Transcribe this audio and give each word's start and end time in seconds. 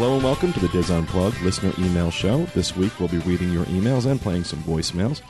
Hello 0.00 0.14
and 0.14 0.24
welcome 0.24 0.50
to 0.54 0.60
the 0.60 0.68
Dis 0.68 0.88
Unplugged 0.88 1.42
listener 1.42 1.74
email 1.78 2.10
show. 2.10 2.46
This 2.54 2.74
week 2.74 2.98
we'll 2.98 3.10
be 3.10 3.18
reading 3.18 3.52
your 3.52 3.66
emails 3.66 4.06
and 4.06 4.18
playing 4.18 4.44
some 4.44 4.60
voicemails. 4.60 5.20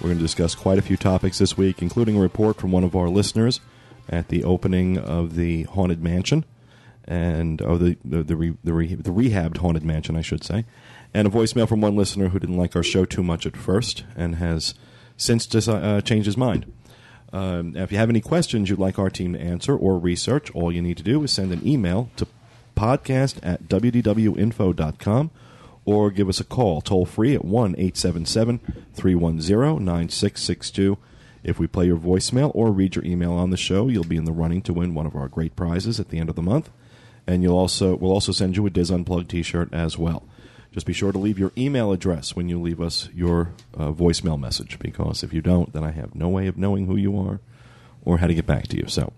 We're 0.00 0.08
going 0.08 0.16
to 0.16 0.24
discuss 0.24 0.54
quite 0.54 0.78
a 0.78 0.82
few 0.82 0.96
topics 0.96 1.36
this 1.36 1.58
week, 1.58 1.82
including 1.82 2.16
a 2.16 2.20
report 2.20 2.56
from 2.56 2.72
one 2.72 2.84
of 2.84 2.96
our 2.96 3.10
listeners 3.10 3.60
at 4.08 4.28
the 4.28 4.42
opening 4.42 4.96
of 4.96 5.34
the 5.34 5.64
Haunted 5.64 6.02
Mansion, 6.02 6.46
and 7.04 7.60
oh, 7.60 7.76
the 7.76 7.98
the 8.02 8.22
the, 8.22 8.34
re, 8.34 8.56
the, 8.64 8.72
re, 8.72 8.94
the 8.94 9.10
rehabbed 9.10 9.58
Haunted 9.58 9.84
Mansion, 9.84 10.16
I 10.16 10.22
should 10.22 10.42
say, 10.42 10.64
and 11.12 11.28
a 11.28 11.30
voicemail 11.30 11.68
from 11.68 11.82
one 11.82 11.94
listener 11.94 12.30
who 12.30 12.38
didn't 12.38 12.56
like 12.56 12.74
our 12.74 12.82
show 12.82 13.04
too 13.04 13.22
much 13.22 13.44
at 13.44 13.58
first 13.58 14.04
and 14.16 14.36
has 14.36 14.74
since 15.18 15.68
uh, 15.68 16.00
changed 16.00 16.24
his 16.24 16.38
mind. 16.38 16.72
Um, 17.30 17.76
if 17.76 17.92
you 17.92 17.98
have 17.98 18.08
any 18.08 18.22
questions 18.22 18.70
you'd 18.70 18.78
like 18.78 18.98
our 18.98 19.10
team 19.10 19.34
to 19.34 19.38
answer 19.38 19.76
or 19.76 19.98
research, 19.98 20.50
all 20.52 20.72
you 20.72 20.80
need 20.80 20.96
to 20.96 21.02
do 21.02 21.22
is 21.24 21.30
send 21.30 21.52
an 21.52 21.66
email 21.68 22.08
to 22.16 22.26
podcast 22.74 23.38
at 23.42 23.68
wdwinfo.com 23.68 25.30
or 25.84 26.10
give 26.10 26.28
us 26.28 26.40
a 26.40 26.44
call 26.44 26.80
toll 26.80 27.04
free 27.04 27.34
at 27.34 27.44
1 27.44 27.74
877 27.76 28.58
310 28.94 29.84
9662. 29.84 30.98
If 31.42 31.58
we 31.58 31.66
play 31.66 31.86
your 31.86 31.98
voicemail 31.98 32.50
or 32.54 32.72
read 32.72 32.96
your 32.96 33.04
email 33.04 33.32
on 33.32 33.50
the 33.50 33.56
show, 33.56 33.88
you'll 33.88 34.04
be 34.04 34.16
in 34.16 34.24
the 34.24 34.32
running 34.32 34.62
to 34.62 34.72
win 34.72 34.94
one 34.94 35.06
of 35.06 35.14
our 35.14 35.28
great 35.28 35.54
prizes 35.56 36.00
at 36.00 36.08
the 36.08 36.18
end 36.18 36.30
of 36.30 36.36
the 36.36 36.42
month. 36.42 36.70
And 37.26 37.42
you'll 37.42 37.58
also 37.58 37.96
we'll 37.96 38.12
also 38.12 38.32
send 38.32 38.56
you 38.56 38.66
a 38.66 38.70
Dis 38.70 38.90
Unplugged 38.90 39.30
t-shirt 39.30 39.72
as 39.72 39.98
well. 39.98 40.24
Just 40.72 40.86
be 40.86 40.92
sure 40.92 41.12
to 41.12 41.18
leave 41.18 41.38
your 41.38 41.52
email 41.56 41.92
address 41.92 42.34
when 42.34 42.48
you 42.48 42.60
leave 42.60 42.80
us 42.80 43.08
your 43.14 43.52
uh, 43.74 43.92
voicemail 43.92 44.40
message 44.40 44.78
because 44.80 45.22
if 45.22 45.32
you 45.32 45.40
don't, 45.40 45.72
then 45.72 45.84
I 45.84 45.92
have 45.92 46.16
no 46.16 46.28
way 46.28 46.48
of 46.48 46.56
knowing 46.56 46.86
who 46.86 46.96
you 46.96 47.16
are 47.16 47.40
or 48.04 48.18
how 48.18 48.26
to 48.26 48.34
get 48.34 48.46
back 48.46 48.66
to 48.68 48.76
you. 48.76 48.86
So, 48.88 49.12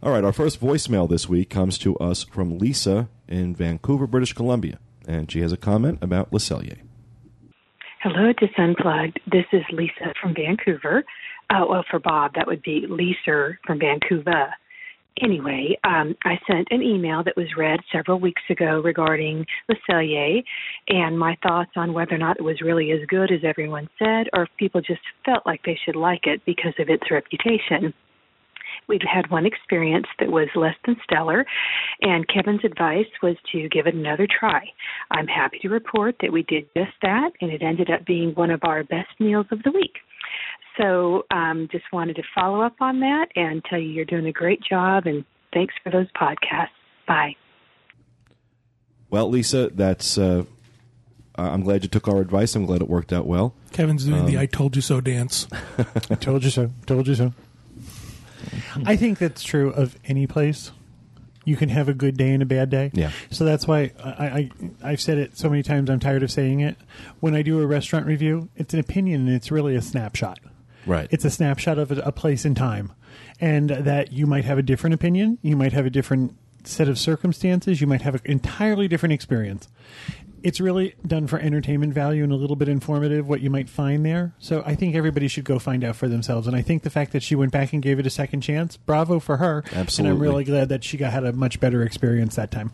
all 0.00 0.12
right, 0.12 0.22
our 0.22 0.32
first 0.32 0.60
voicemail 0.60 1.08
this 1.08 1.28
week 1.28 1.50
comes 1.50 1.76
to 1.78 1.96
us 1.98 2.22
from 2.22 2.58
Lisa 2.58 3.08
in 3.26 3.54
Vancouver, 3.54 4.06
British 4.06 4.32
Columbia, 4.32 4.78
and 5.08 5.30
she 5.30 5.40
has 5.40 5.52
a 5.52 5.56
comment 5.56 5.98
about 6.00 6.32
Le. 6.32 6.38
Hello, 8.00 8.32
Dis 8.38 8.50
Unplugged. 8.56 9.18
This 9.30 9.46
is 9.52 9.62
Lisa 9.72 10.14
from 10.22 10.34
Vancouver. 10.34 11.02
Uh, 11.50 11.64
well, 11.68 11.84
for 11.90 11.98
Bob, 11.98 12.34
that 12.36 12.46
would 12.46 12.62
be 12.62 12.86
Lisa 12.88 13.58
from 13.66 13.80
Vancouver. 13.80 14.54
Anyway, 15.20 15.76
um, 15.82 16.14
I 16.24 16.38
sent 16.48 16.68
an 16.70 16.80
email 16.80 17.24
that 17.24 17.36
was 17.36 17.48
read 17.56 17.80
several 17.90 18.20
weeks 18.20 18.42
ago 18.48 18.80
regarding 18.80 19.44
Le 19.68 20.42
and 20.88 21.18
my 21.18 21.36
thoughts 21.42 21.72
on 21.74 21.92
whether 21.92 22.14
or 22.14 22.18
not 22.18 22.36
it 22.38 22.44
was 22.44 22.60
really 22.60 22.92
as 22.92 23.00
good 23.08 23.32
as 23.32 23.40
everyone 23.42 23.88
said, 23.98 24.28
or 24.32 24.44
if 24.44 24.48
people 24.58 24.80
just 24.80 25.00
felt 25.24 25.44
like 25.44 25.62
they 25.64 25.76
should 25.84 25.96
like 25.96 26.28
it 26.28 26.40
because 26.46 26.74
of 26.78 26.88
its 26.88 27.10
reputation. 27.10 27.92
We've 28.88 29.00
had 29.02 29.30
one 29.30 29.44
experience 29.44 30.06
that 30.18 30.30
was 30.30 30.48
less 30.54 30.74
than 30.86 30.96
stellar, 31.04 31.44
and 32.00 32.26
Kevin's 32.28 32.64
advice 32.64 33.06
was 33.22 33.36
to 33.52 33.68
give 33.68 33.86
it 33.86 33.94
another 33.94 34.26
try. 34.26 34.64
I'm 35.10 35.26
happy 35.26 35.58
to 35.60 35.68
report 35.68 36.16
that 36.22 36.32
we 36.32 36.42
did 36.42 36.66
just 36.76 36.92
that, 37.02 37.30
and 37.40 37.52
it 37.52 37.62
ended 37.62 37.90
up 37.90 38.06
being 38.06 38.30
one 38.30 38.50
of 38.50 38.60
our 38.62 38.84
best 38.84 39.10
meals 39.20 39.46
of 39.52 39.62
the 39.62 39.70
week. 39.70 39.96
So, 40.80 41.24
um, 41.30 41.68
just 41.70 41.84
wanted 41.92 42.16
to 42.16 42.22
follow 42.34 42.62
up 42.62 42.76
on 42.80 43.00
that 43.00 43.26
and 43.36 43.62
tell 43.64 43.78
you 43.78 43.88
you're 43.88 44.04
doing 44.04 44.26
a 44.26 44.32
great 44.32 44.62
job, 44.62 45.06
and 45.06 45.24
thanks 45.52 45.74
for 45.82 45.90
those 45.90 46.06
podcasts. 46.12 46.68
Bye. 47.06 47.36
Well, 49.10 49.28
Lisa, 49.28 49.70
that's. 49.74 50.16
Uh, 50.18 50.44
I'm 51.34 51.62
glad 51.62 51.84
you 51.84 51.88
took 51.88 52.08
our 52.08 52.20
advice. 52.20 52.56
I'm 52.56 52.66
glad 52.66 52.82
it 52.82 52.88
worked 52.88 53.12
out 53.12 53.26
well. 53.26 53.54
Kevin's 53.72 54.04
doing 54.04 54.26
the 54.26 54.38
"I 54.38 54.46
told 54.46 54.76
you 54.76 54.82
so" 54.82 55.00
dance. 55.00 55.46
I 56.10 56.14
told 56.20 56.44
you 56.44 56.50
so. 56.50 56.70
Told 56.86 57.06
you 57.06 57.14
so. 57.14 57.32
I 58.86 58.96
think 58.96 59.18
that's 59.18 59.42
true 59.42 59.70
of 59.70 59.96
any 60.04 60.26
place. 60.26 60.70
You 61.44 61.56
can 61.56 61.70
have 61.70 61.88
a 61.88 61.94
good 61.94 62.16
day 62.18 62.30
and 62.30 62.42
a 62.42 62.46
bad 62.46 62.68
day. 62.68 62.90
Yeah. 62.92 63.10
So 63.30 63.44
that's 63.44 63.66
why 63.66 63.92
I, 64.04 64.26
I 64.26 64.50
I've 64.82 65.00
said 65.00 65.16
it 65.16 65.38
so 65.38 65.48
many 65.48 65.62
times. 65.62 65.88
I'm 65.88 66.00
tired 66.00 66.22
of 66.22 66.30
saying 66.30 66.60
it. 66.60 66.76
When 67.20 67.34
I 67.34 67.40
do 67.42 67.60
a 67.60 67.66
restaurant 67.66 68.06
review, 68.06 68.50
it's 68.56 68.74
an 68.74 68.80
opinion 68.80 69.26
and 69.26 69.34
it's 69.34 69.50
really 69.50 69.74
a 69.74 69.80
snapshot. 69.80 70.40
Right. 70.84 71.08
It's 71.10 71.24
a 71.24 71.30
snapshot 71.30 71.78
of 71.78 71.90
a, 71.90 72.00
a 72.00 72.12
place 72.12 72.44
in 72.44 72.54
time, 72.54 72.92
and 73.40 73.70
that 73.70 74.12
you 74.12 74.26
might 74.26 74.44
have 74.44 74.58
a 74.58 74.62
different 74.62 74.94
opinion. 74.94 75.38
You 75.42 75.56
might 75.56 75.72
have 75.72 75.86
a 75.86 75.90
different 75.90 76.36
set 76.64 76.88
of 76.88 76.98
circumstances. 76.98 77.80
You 77.80 77.86
might 77.86 78.02
have 78.02 78.14
an 78.14 78.20
entirely 78.24 78.88
different 78.88 79.14
experience. 79.14 79.68
It's 80.48 80.60
really 80.60 80.94
done 81.06 81.26
for 81.26 81.38
entertainment 81.38 81.92
value 81.92 82.24
and 82.24 82.32
a 82.32 82.34
little 82.34 82.56
bit 82.56 82.70
informative 82.70 83.28
what 83.28 83.42
you 83.42 83.50
might 83.50 83.68
find 83.68 84.02
there. 84.02 84.32
So 84.38 84.62
I 84.64 84.76
think 84.76 84.96
everybody 84.96 85.28
should 85.28 85.44
go 85.44 85.58
find 85.58 85.84
out 85.84 85.94
for 85.94 86.08
themselves. 86.08 86.46
And 86.46 86.56
I 86.56 86.62
think 86.62 86.84
the 86.84 86.90
fact 86.90 87.12
that 87.12 87.22
she 87.22 87.34
went 87.34 87.52
back 87.52 87.74
and 87.74 87.82
gave 87.82 87.98
it 87.98 88.06
a 88.06 88.10
second 88.10 88.40
chance, 88.40 88.78
bravo 88.78 89.20
for 89.20 89.36
her. 89.36 89.62
Absolutely. 89.74 89.98
And 89.98 90.08
I'm 90.08 90.22
really 90.22 90.44
glad 90.44 90.70
that 90.70 90.84
she 90.84 90.96
got 90.96 91.12
had 91.12 91.24
a 91.24 91.34
much 91.34 91.60
better 91.60 91.82
experience 91.82 92.36
that 92.36 92.50
time. 92.50 92.72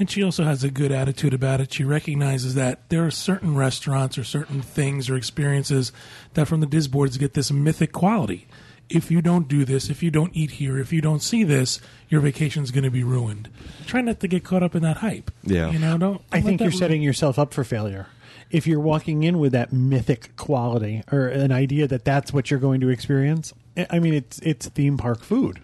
And 0.00 0.10
she 0.10 0.20
also 0.20 0.42
has 0.42 0.64
a 0.64 0.70
good 0.70 0.90
attitude 0.90 1.32
about 1.32 1.60
it. 1.60 1.72
She 1.72 1.84
recognizes 1.84 2.56
that 2.56 2.88
there 2.88 3.06
are 3.06 3.10
certain 3.12 3.54
restaurants 3.54 4.18
or 4.18 4.24
certain 4.24 4.60
things 4.60 5.08
or 5.08 5.14
experiences 5.14 5.92
that 6.34 6.48
from 6.48 6.58
the 6.58 6.66
Disboards 6.66 7.20
get 7.20 7.34
this 7.34 7.52
mythic 7.52 7.92
quality. 7.92 8.48
If 8.88 9.10
you 9.10 9.22
don't 9.22 9.48
do 9.48 9.64
this, 9.64 9.88
if 9.88 10.02
you 10.02 10.10
don't 10.10 10.36
eat 10.36 10.52
here, 10.52 10.78
if 10.78 10.92
you 10.92 11.00
don't 11.00 11.22
see 11.22 11.44
this, 11.44 11.80
your 12.10 12.20
vacation's 12.20 12.70
going 12.70 12.84
to 12.84 12.90
be 12.90 13.02
ruined. 13.02 13.48
Try 13.86 14.02
not 14.02 14.20
to 14.20 14.28
get 14.28 14.44
caught 14.44 14.62
up 14.62 14.74
in 14.74 14.82
that 14.82 14.98
hype. 14.98 15.30
Yeah. 15.44 15.70
You 15.70 15.78
know, 15.78 15.96
don't. 15.96 16.20
I 16.30 16.40
think 16.42 16.60
you're 16.60 16.70
that 16.70 16.76
setting 16.76 17.00
yourself 17.02 17.38
up 17.38 17.54
for 17.54 17.64
failure. 17.64 18.06
If 18.50 18.66
you're 18.66 18.80
walking 18.80 19.22
in 19.22 19.38
with 19.38 19.52
that 19.52 19.72
mythic 19.72 20.36
quality 20.36 21.02
or 21.10 21.28
an 21.28 21.52
idea 21.52 21.86
that 21.88 22.04
that's 22.04 22.34
what 22.34 22.50
you're 22.50 22.60
going 22.60 22.82
to 22.82 22.90
experience, 22.90 23.54
I- 23.78 23.86
I 23.92 23.98
mean, 23.98 24.12
it's 24.12 24.38
it's 24.40 24.68
theme 24.68 24.98
park 24.98 25.22
food. 25.22 25.60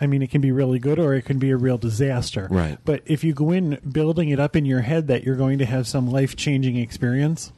I 0.00 0.06
mean, 0.06 0.20
it 0.22 0.30
can 0.30 0.40
be 0.42 0.52
really 0.52 0.78
good 0.78 0.98
or 0.98 1.14
it 1.14 1.22
can 1.24 1.38
be 1.38 1.50
a 1.50 1.56
real 1.56 1.78
disaster. 1.78 2.46
Right. 2.50 2.78
But 2.84 3.02
if 3.06 3.24
you 3.24 3.32
go 3.32 3.50
in 3.50 3.78
building 3.90 4.28
it 4.28 4.38
up 4.38 4.54
in 4.54 4.64
your 4.64 4.82
head 4.82 5.08
that 5.08 5.24
you're 5.24 5.34
going 5.36 5.58
to 5.58 5.64
have 5.66 5.88
some 5.88 6.06
life 6.08 6.36
changing 6.36 6.76
experience, 6.76 7.50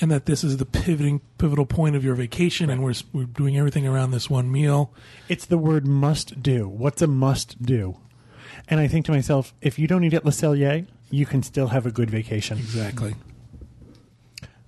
and 0.00 0.10
that 0.10 0.26
this 0.26 0.42
is 0.42 0.56
the 0.56 0.64
pivoting 0.64 1.20
pivotal 1.38 1.66
point 1.66 1.96
of 1.96 2.04
your 2.04 2.14
vacation, 2.14 2.70
and 2.70 2.82
we're 2.82 2.94
we're 3.12 3.24
doing 3.24 3.56
everything 3.56 3.86
around 3.86 4.10
this 4.10 4.30
one 4.30 4.50
meal. 4.50 4.92
it's 5.28 5.44
the 5.46 5.58
word 5.58 5.86
must 5.86 6.42
do. 6.42 6.68
What's 6.68 7.02
a 7.02 7.06
must 7.06 7.62
do? 7.62 7.98
And 8.68 8.80
I 8.80 8.88
think 8.88 9.06
to 9.06 9.12
myself, 9.12 9.54
if 9.60 9.78
you 9.78 9.86
don't 9.86 10.04
eat 10.04 10.14
at 10.14 10.24
Le 10.24 10.30
Cellier, 10.30 10.86
you 11.10 11.26
can 11.26 11.42
still 11.42 11.68
have 11.68 11.86
a 11.86 11.90
good 11.90 12.10
vacation. 12.10 12.58
Exactly. 12.58 13.14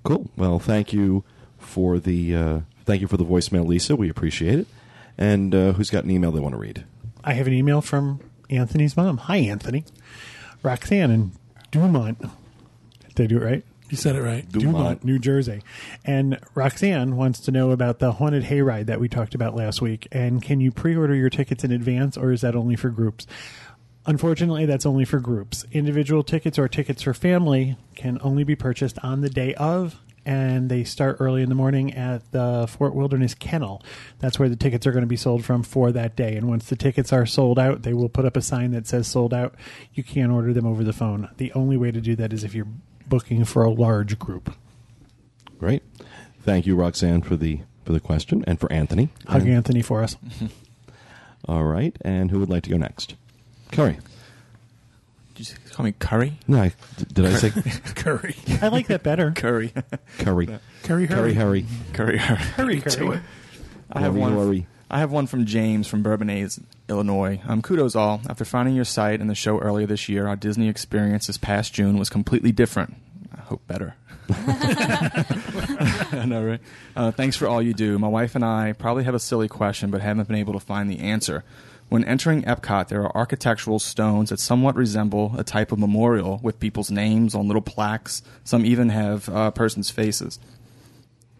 Cool. 0.02 0.30
Well, 0.36 0.58
thank 0.58 0.92
you 0.92 1.24
for 1.58 1.98
the 1.98 2.34
uh, 2.34 2.60
thank 2.84 3.00
you 3.00 3.08
for 3.08 3.16
the 3.16 3.24
voicemail, 3.24 3.66
Lisa. 3.66 3.96
We 3.96 4.08
appreciate 4.08 4.58
it. 4.58 4.66
And 5.16 5.54
uh, 5.54 5.72
who's 5.72 5.90
got 5.90 6.04
an 6.04 6.10
email 6.10 6.32
they 6.32 6.40
want 6.40 6.54
to 6.54 6.58
read? 6.58 6.84
I 7.22 7.34
have 7.34 7.46
an 7.46 7.52
email 7.52 7.80
from 7.80 8.20
Anthony's 8.50 8.96
mom. 8.96 9.18
Hi, 9.18 9.36
Anthony. 9.36 9.84
Roxanne 10.62 11.10
in 11.10 11.32
Dumont. 11.70 12.18
Did 13.14 13.24
I 13.24 13.26
do 13.26 13.36
it 13.36 13.44
right? 13.44 13.64
You 13.92 13.98
said 13.98 14.16
it 14.16 14.22
right. 14.22 14.50
Dumont. 14.50 15.04
New 15.04 15.18
Jersey. 15.18 15.60
And 16.02 16.38
Roxanne 16.54 17.14
wants 17.14 17.40
to 17.40 17.50
know 17.50 17.72
about 17.72 17.98
the 17.98 18.12
haunted 18.12 18.42
hayride 18.42 18.86
that 18.86 19.00
we 19.00 19.06
talked 19.06 19.34
about 19.34 19.54
last 19.54 19.82
week. 19.82 20.08
And 20.10 20.40
can 20.40 20.62
you 20.62 20.72
pre 20.72 20.96
order 20.96 21.14
your 21.14 21.28
tickets 21.28 21.62
in 21.62 21.72
advance 21.72 22.16
or 22.16 22.32
is 22.32 22.40
that 22.40 22.56
only 22.56 22.74
for 22.74 22.88
groups? 22.88 23.26
Unfortunately, 24.06 24.64
that's 24.64 24.86
only 24.86 25.04
for 25.04 25.20
groups. 25.20 25.66
Individual 25.72 26.22
tickets 26.22 26.58
or 26.58 26.68
tickets 26.68 27.02
for 27.02 27.12
family 27.12 27.76
can 27.94 28.18
only 28.22 28.44
be 28.44 28.56
purchased 28.56 28.98
on 29.02 29.20
the 29.20 29.28
day 29.28 29.52
of, 29.56 30.00
and 30.24 30.70
they 30.70 30.84
start 30.84 31.18
early 31.20 31.42
in 31.42 31.50
the 31.50 31.54
morning 31.54 31.92
at 31.92 32.32
the 32.32 32.66
Fort 32.70 32.94
Wilderness 32.94 33.34
Kennel. 33.34 33.82
That's 34.20 34.38
where 34.38 34.48
the 34.48 34.56
tickets 34.56 34.86
are 34.86 34.92
going 34.92 35.02
to 35.02 35.06
be 35.06 35.16
sold 35.16 35.44
from 35.44 35.62
for 35.62 35.92
that 35.92 36.16
day. 36.16 36.34
And 36.36 36.48
once 36.48 36.64
the 36.70 36.76
tickets 36.76 37.12
are 37.12 37.26
sold 37.26 37.58
out, 37.58 37.82
they 37.82 37.92
will 37.92 38.08
put 38.08 38.24
up 38.24 38.38
a 38.38 38.42
sign 38.42 38.70
that 38.70 38.86
says 38.86 39.06
sold 39.06 39.34
out. 39.34 39.54
You 39.92 40.02
can't 40.02 40.32
order 40.32 40.54
them 40.54 40.66
over 40.66 40.82
the 40.82 40.94
phone. 40.94 41.28
The 41.36 41.52
only 41.52 41.76
way 41.76 41.90
to 41.90 42.00
do 42.00 42.16
that 42.16 42.32
is 42.32 42.42
if 42.42 42.54
you're 42.54 42.68
booking 43.08 43.44
for 43.44 43.62
a 43.62 43.70
large 43.70 44.18
group. 44.18 44.54
Great. 45.58 45.82
Thank 46.42 46.66
you, 46.66 46.74
Roxanne, 46.76 47.22
for 47.22 47.36
the 47.36 47.60
for 47.84 47.92
the 47.92 48.00
question, 48.00 48.44
and 48.46 48.58
for 48.60 48.70
Anthony. 48.72 49.08
Hug 49.26 49.42
And- 49.42 49.52
Anthony 49.52 49.82
for 49.82 50.02
us. 50.02 50.16
All 51.48 51.64
right. 51.64 51.96
And 52.02 52.30
who 52.30 52.38
would 52.40 52.48
like 52.50 52.62
to 52.64 52.70
go 52.70 52.76
next? 52.76 53.14
Curry. 53.72 53.98
Did 55.34 55.48
you 55.48 55.54
call 55.72 55.84
me 55.84 55.92
Curry? 55.98 56.34
No, 56.46 56.62
I, 56.62 56.72
did 57.12 57.24
I 57.24 57.32
say 57.34 57.50
Curry. 57.96 58.36
I 58.60 58.68
like 58.68 58.86
that 58.88 59.02
better. 59.02 59.30
Curry. 59.36 59.72
Curry? 60.18 60.46
Curry. 60.84 61.06
Curry, 61.08 61.34
Harry. 61.34 61.66
Curry. 61.94 62.18
Hurry 62.18 62.80
to 62.82 63.12
it. 63.12 63.20
I 63.90 64.00
have 64.00 64.14
one. 64.14 64.34
Curry. 64.34 64.66
I 64.90 64.98
have 64.98 65.10
one 65.10 65.26
from 65.26 65.46
James 65.46 65.88
from 65.88 66.02
Bourbonnais, 66.04 66.62
Illinois. 66.92 67.40
Um, 67.48 67.62
kudos 67.62 67.96
all. 67.96 68.20
After 68.28 68.44
finding 68.44 68.76
your 68.76 68.84
site 68.84 69.20
and 69.20 69.28
the 69.28 69.34
show 69.34 69.58
earlier 69.58 69.86
this 69.86 70.08
year, 70.08 70.28
our 70.28 70.36
Disney 70.36 70.68
experience 70.68 71.26
this 71.26 71.38
past 71.38 71.72
June 71.72 71.98
was 71.98 72.10
completely 72.10 72.52
different. 72.52 72.94
I 73.34 73.40
hope 73.40 73.66
better. 73.66 73.96
I 74.30 76.24
know, 76.26 76.44
right? 76.44 76.60
Uh, 76.94 77.10
thanks 77.10 77.36
for 77.36 77.48
all 77.48 77.62
you 77.62 77.72
do. 77.72 77.98
My 77.98 78.08
wife 78.08 78.34
and 78.34 78.44
I 78.44 78.74
probably 78.74 79.04
have 79.04 79.14
a 79.14 79.18
silly 79.18 79.48
question, 79.48 79.90
but 79.90 80.00
haven't 80.02 80.28
been 80.28 80.36
able 80.36 80.52
to 80.52 80.60
find 80.60 80.90
the 80.90 81.00
answer. 81.00 81.42
When 81.88 82.04
entering 82.04 82.42
Epcot, 82.42 82.88
there 82.88 83.02
are 83.02 83.16
architectural 83.16 83.78
stones 83.78 84.30
that 84.30 84.38
somewhat 84.40 84.76
resemble 84.76 85.34
a 85.36 85.44
type 85.44 85.72
of 85.72 85.78
memorial 85.78 86.40
with 86.42 86.60
people's 86.60 86.90
names 86.90 87.34
on 87.34 87.48
little 87.48 87.62
plaques. 87.62 88.22
Some 88.44 88.64
even 88.64 88.90
have 88.90 89.28
uh, 89.28 89.50
persons' 89.50 89.90
faces. 89.90 90.38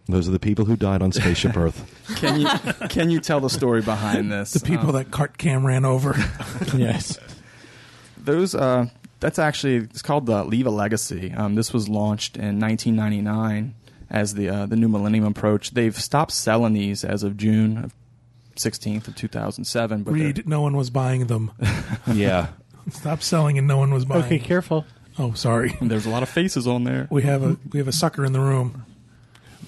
Those 0.07 0.27
are 0.27 0.31
the 0.31 0.39
people 0.39 0.65
who 0.65 0.75
died 0.75 1.01
on 1.01 1.11
Spaceship 1.13 1.55
Earth. 1.55 1.89
Can 2.17 2.41
you 2.41 2.47
can 2.89 3.09
you 3.09 3.19
tell 3.21 3.39
the 3.39 3.49
story 3.49 3.81
behind 3.81 4.29
this? 4.31 4.51
The 4.51 4.59
people 4.59 4.89
Um, 4.89 4.95
that 4.95 5.11
cart 5.11 5.37
cam 5.37 5.65
ran 5.65 5.85
over. 5.85 6.13
yes. 6.75 7.17
those 8.17 8.53
uh, 8.53 8.87
That's 9.21 9.39
actually 9.39 9.75
it's 9.77 10.01
called 10.01 10.25
the 10.25 10.43
Leave 10.43 10.67
a 10.67 10.69
Legacy. 10.69 11.31
Um, 11.31 11.55
this 11.55 11.71
was 11.73 11.87
launched 11.87 12.35
in 12.35 12.59
1999 12.59 13.73
as 14.09 14.33
the 14.35 14.49
uh, 14.49 14.65
the 14.65 14.75
new 14.75 14.89
Millennium 14.89 15.25
approach. 15.25 15.71
They've 15.71 15.97
stopped 15.97 16.31
selling 16.33 16.73
these 16.73 17.03
as 17.05 17.23
of 17.23 17.37
June 17.37 17.77
of 17.77 17.93
16th 18.57 19.07
of 19.07 19.15
2007. 19.15 20.03
But 20.03 20.13
they're- 20.13 20.23
Read, 20.25 20.47
no 20.47 20.61
one 20.61 20.75
was 20.75 20.89
buying 20.89 21.27
them. 21.27 21.51
Yeah. 22.13 22.47
Stop 22.91 23.23
selling 23.23 23.57
and 23.57 23.65
no 23.65 23.77
one 23.77 23.93
was 23.93 24.03
buying. 24.03 24.25
Okay, 24.25 24.39
careful. 24.39 24.85
Oh, 25.17 25.31
sorry. 25.33 25.77
there's 25.81 26.05
a 26.05 26.09
lot 26.09 26.21
of 26.23 26.27
faces 26.27 26.67
on 26.67 26.83
there. 26.83 27.07
We 27.09 27.21
have 27.21 27.41
a 27.41 27.55
we 27.71 27.79
have 27.79 27.87
a 27.87 27.93
sucker 27.93 28.25
in 28.25 28.33
the 28.33 28.41
room. 28.41 28.85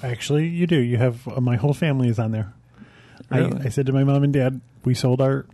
Actually, 0.06 0.48
you 0.48 0.68
do. 0.68 0.78
You 0.78 0.98
have 0.98 1.28
uh, 1.28 1.42
my 1.42 1.56
whole 1.56 1.74
family 1.74 2.08
is 2.10 2.20
on 2.20 2.32
there. 2.32 2.54
Really? 3.32 3.62
I, 3.62 3.66
I 3.66 3.70
said 3.70 3.86
to 3.88 3.92
my 3.94 4.04
mom 4.04 4.24
and 4.24 4.32
dad, 4.34 4.62
we 4.84 4.94
sold 4.94 5.22
our. 5.22 5.46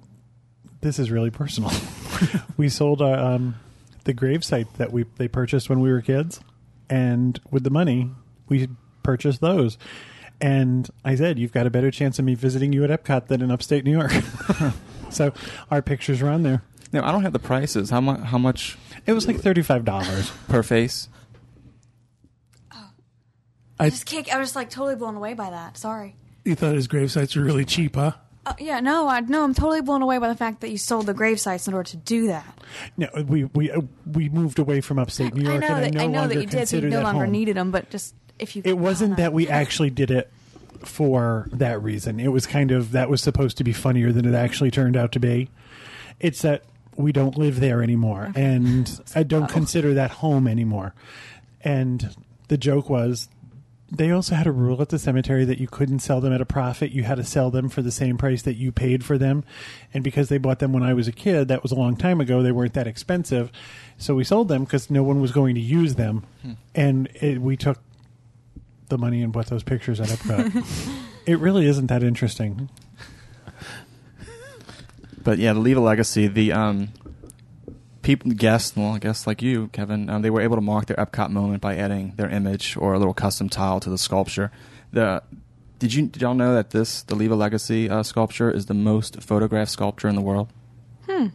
This 0.82 1.00
is 1.00 1.12
really 1.12 1.30
personal. 1.30 1.72
we 2.58 2.68
sold 2.70 3.02
our, 3.02 3.18
um, 3.18 3.56
the 4.04 4.14
grave 4.14 4.44
site 4.44 4.74
that 4.78 4.92
we 4.92 5.06
they 5.18 5.28
purchased 5.28 5.70
when 5.70 5.80
we 5.80 5.92
were 5.92 6.02
kids, 6.02 6.42
and 6.90 7.40
with 7.50 7.64
the 7.64 7.70
money, 7.70 8.12
we 8.50 8.68
purchased 9.04 9.42
those. 9.42 9.78
And 10.42 10.90
I 11.06 11.16
said, 11.16 11.38
"You've 11.40 11.54
got 11.54 11.68
a 11.68 11.70
better 11.70 11.92
chance 11.92 12.20
of 12.20 12.26
me 12.26 12.36
visiting 12.36 12.74
you 12.74 12.84
at 12.84 12.90
Epcot 12.90 13.28
than 13.28 13.42
in 13.42 13.52
upstate 13.52 13.86
New 13.86 13.92
York." 13.92 14.12
so 15.10 15.34
our 15.70 15.82
pictures 15.82 16.22
are 16.22 16.30
on 16.30 16.44
there. 16.44 16.64
Now 16.92 17.08
I 17.08 17.12
don't 17.12 17.22
have 17.22 17.34
the 17.34 17.40
prices. 17.40 17.90
How 17.90 18.02
much? 18.02 18.20
How 18.22 18.38
much 18.38 18.78
It 19.06 19.14
was 19.14 19.28
like 19.28 19.40
thirty 19.40 19.62
five 19.62 19.86
dollars. 19.86 20.32
per 20.50 20.64
face? 20.64 21.08
I 23.82 23.90
just 23.90 24.06
can't. 24.06 24.34
I 24.34 24.38
was 24.38 24.56
like 24.56 24.70
totally 24.70 24.96
blown 24.96 25.16
away 25.16 25.34
by 25.34 25.50
that. 25.50 25.78
Sorry. 25.78 26.16
You 26.46 26.56
thought 26.56 26.76
his 26.76 26.88
grave 26.88 27.12
sites 27.12 27.36
were 27.36 27.44
really 27.44 27.66
cheap, 27.66 27.96
huh? 27.96 28.14
Uh, 28.46 28.54
yeah, 28.60 28.80
no, 28.80 29.08
I 29.08 29.20
no, 29.20 29.44
I'm 29.44 29.54
totally 29.54 29.82
blown 29.82 30.02
away 30.02 30.18
by 30.18 30.28
the 30.28 30.36
fact 30.36 30.62
that 30.62 30.72
you 30.72 30.78
sold 30.78 31.06
the 31.06 31.14
grave 31.14 31.40
sites 31.40 31.68
in 31.68 31.76
order 31.76 31.90
to 31.92 31.98
do 31.98 32.28
that. 32.28 32.46
No, 32.98 33.08
we 33.28 33.44
we 33.46 33.70
uh, 33.70 33.82
we 34.12 34.30
moved 34.30 34.58
away 34.58 34.82
from 34.82 34.98
upstate 34.98 35.36
New 35.36 35.44
York, 35.44 35.64
I 35.64 35.68
know 35.68 35.76
and 35.76 35.76
I 35.76 35.82
that 35.82 35.94
no 35.94 36.02
I 36.04 36.08
know 36.08 36.20
longer 36.22 36.34
that 36.36 36.42
you 36.42 36.48
did, 36.48 36.52
so 36.52 36.58
consider 36.58 36.88
you 36.88 36.92
no 36.92 36.98
that 36.98 37.04
longer 37.04 37.26
home. 37.26 37.32
needed 37.32 37.56
them. 37.56 37.70
But 37.70 37.92
just 37.92 38.16
if 38.40 38.56
you, 38.56 38.64
It 38.66 38.80
wasn't 38.80 39.18
that 39.18 39.32
we 39.34 39.48
actually 39.48 39.92
did 39.92 40.10
it 40.10 40.32
for 40.84 41.48
that 41.52 41.84
reason. 41.84 42.20
It 42.20 42.30
was 42.30 42.48
kind 42.48 42.72
of 42.72 42.94
that 42.94 43.10
was 43.10 43.22
supposed 43.22 43.58
to 43.58 43.64
be 43.64 43.74
funnier 43.74 44.12
than 44.12 44.26
it 44.26 44.34
actually 44.34 44.72
turned 44.72 44.98
out 44.98 45.12
to 45.12 45.20
be. 45.20 45.50
It's 46.20 46.42
that 46.42 46.64
we 46.96 47.12
don't 47.12 47.38
live 47.38 47.60
there 47.60 47.84
anymore, 47.84 48.32
and 48.36 49.00
I 49.16 49.22
don't 49.22 49.50
consider 49.50 49.94
that 49.94 50.10
home 50.10 50.48
anymore. 50.48 50.96
And 51.64 52.16
the 52.48 52.58
joke 52.58 52.90
was. 52.90 53.30
They 53.94 54.10
also 54.10 54.36
had 54.36 54.48
a 54.48 54.52
rule 54.54 54.82
at 54.82 54.88
the 54.88 54.98
cemetery 54.98 55.44
that 55.44 55.60
you 55.60 55.68
couldn't 55.68 56.00
sell 56.00 56.22
them 56.22 56.32
at 56.32 56.40
a 56.40 56.46
profit. 56.46 56.92
You 56.92 57.04
had 57.04 57.16
to 57.16 57.26
sell 57.26 57.52
them 57.52 57.68
for 57.68 57.82
the 57.82 57.92
same 57.92 58.18
price 58.18 58.42
that 58.44 58.56
you 58.56 58.72
paid 58.72 59.04
for 59.04 59.18
them. 59.18 59.44
And 59.94 60.02
because 60.02 60.30
they 60.30 60.38
bought 60.38 60.60
them 60.60 60.72
when 60.72 60.82
I 60.82 60.94
was 60.94 61.10
a 61.10 61.12
kid, 61.12 61.50
that 61.50 61.62
was 61.62 61.74
a 61.74 61.76
long 61.76 61.98
time 61.98 62.22
ago, 62.22 62.42
they 62.42 62.54
weren't 62.54 62.74
that 62.76 62.88
expensive. 62.88 63.52
So 63.98 64.16
we 64.16 64.24
sold 64.24 64.48
them 64.48 64.64
because 64.64 64.90
no 64.90 65.04
one 65.04 65.20
was 65.20 65.34
going 65.34 65.56
to 65.56 65.62
use 65.62 65.96
them. 65.96 66.26
And 66.74 67.10
it, 67.16 67.42
we 67.42 67.58
took 67.58 67.80
the 68.88 68.98
money 68.98 69.22
and 69.22 69.34
bought 69.34 69.48
those 69.48 69.64
pictures 69.64 70.00
at 70.00 70.08
Epcot. 70.08 70.96
it 71.26 71.40
really 71.40 71.66
isn't 71.66 71.88
that 71.88 72.02
interesting. 72.02 72.70
But 75.24 75.38
yeah, 75.38 75.54
to 75.54 75.60
leave 75.60 75.78
a 75.78 75.82
legacy, 75.82 76.28
the 76.28 76.52
um, 76.54 76.90
people, 78.02 78.32
guests, 78.32 78.76
well, 78.76 78.94
I 78.94 79.00
guess 79.00 79.26
like 79.28 79.42
you, 79.42 79.68
Kevin, 79.70 80.10
um, 80.10 80.22
they 80.22 80.30
were 80.30 80.42
able 80.42 80.56
to 80.58 80.62
mark 80.62 80.86
their 80.88 80.98
Epcot 80.98 81.30
moment 81.30 81.62
by 81.62 81.76
adding 81.76 82.14
their 82.16 82.30
image 82.30 82.76
or 82.78 82.94
a 82.94 83.00
little 83.00 83.14
custom 83.14 83.50
tile 83.50 83.80
to 83.80 83.90
the 83.90 83.98
sculpture. 83.98 84.52
The 84.92 85.24
did 85.80 85.94
you 85.94 86.08
did 86.08 86.22
y'all 86.22 86.34
know 86.36 86.54
that 86.54 86.70
this 86.72 87.02
the 87.04 87.16
Leave 87.16 87.32
a 87.32 87.36
Legacy 87.36 87.90
uh, 87.90 88.04
sculpture 88.04 88.52
is 88.52 88.68
the 88.68 88.74
most 88.74 89.22
photographed 89.22 89.72
sculpture 89.72 90.08
in 90.08 90.16
the 90.16 90.22
world? 90.22 90.50
Hmm. 91.10 91.28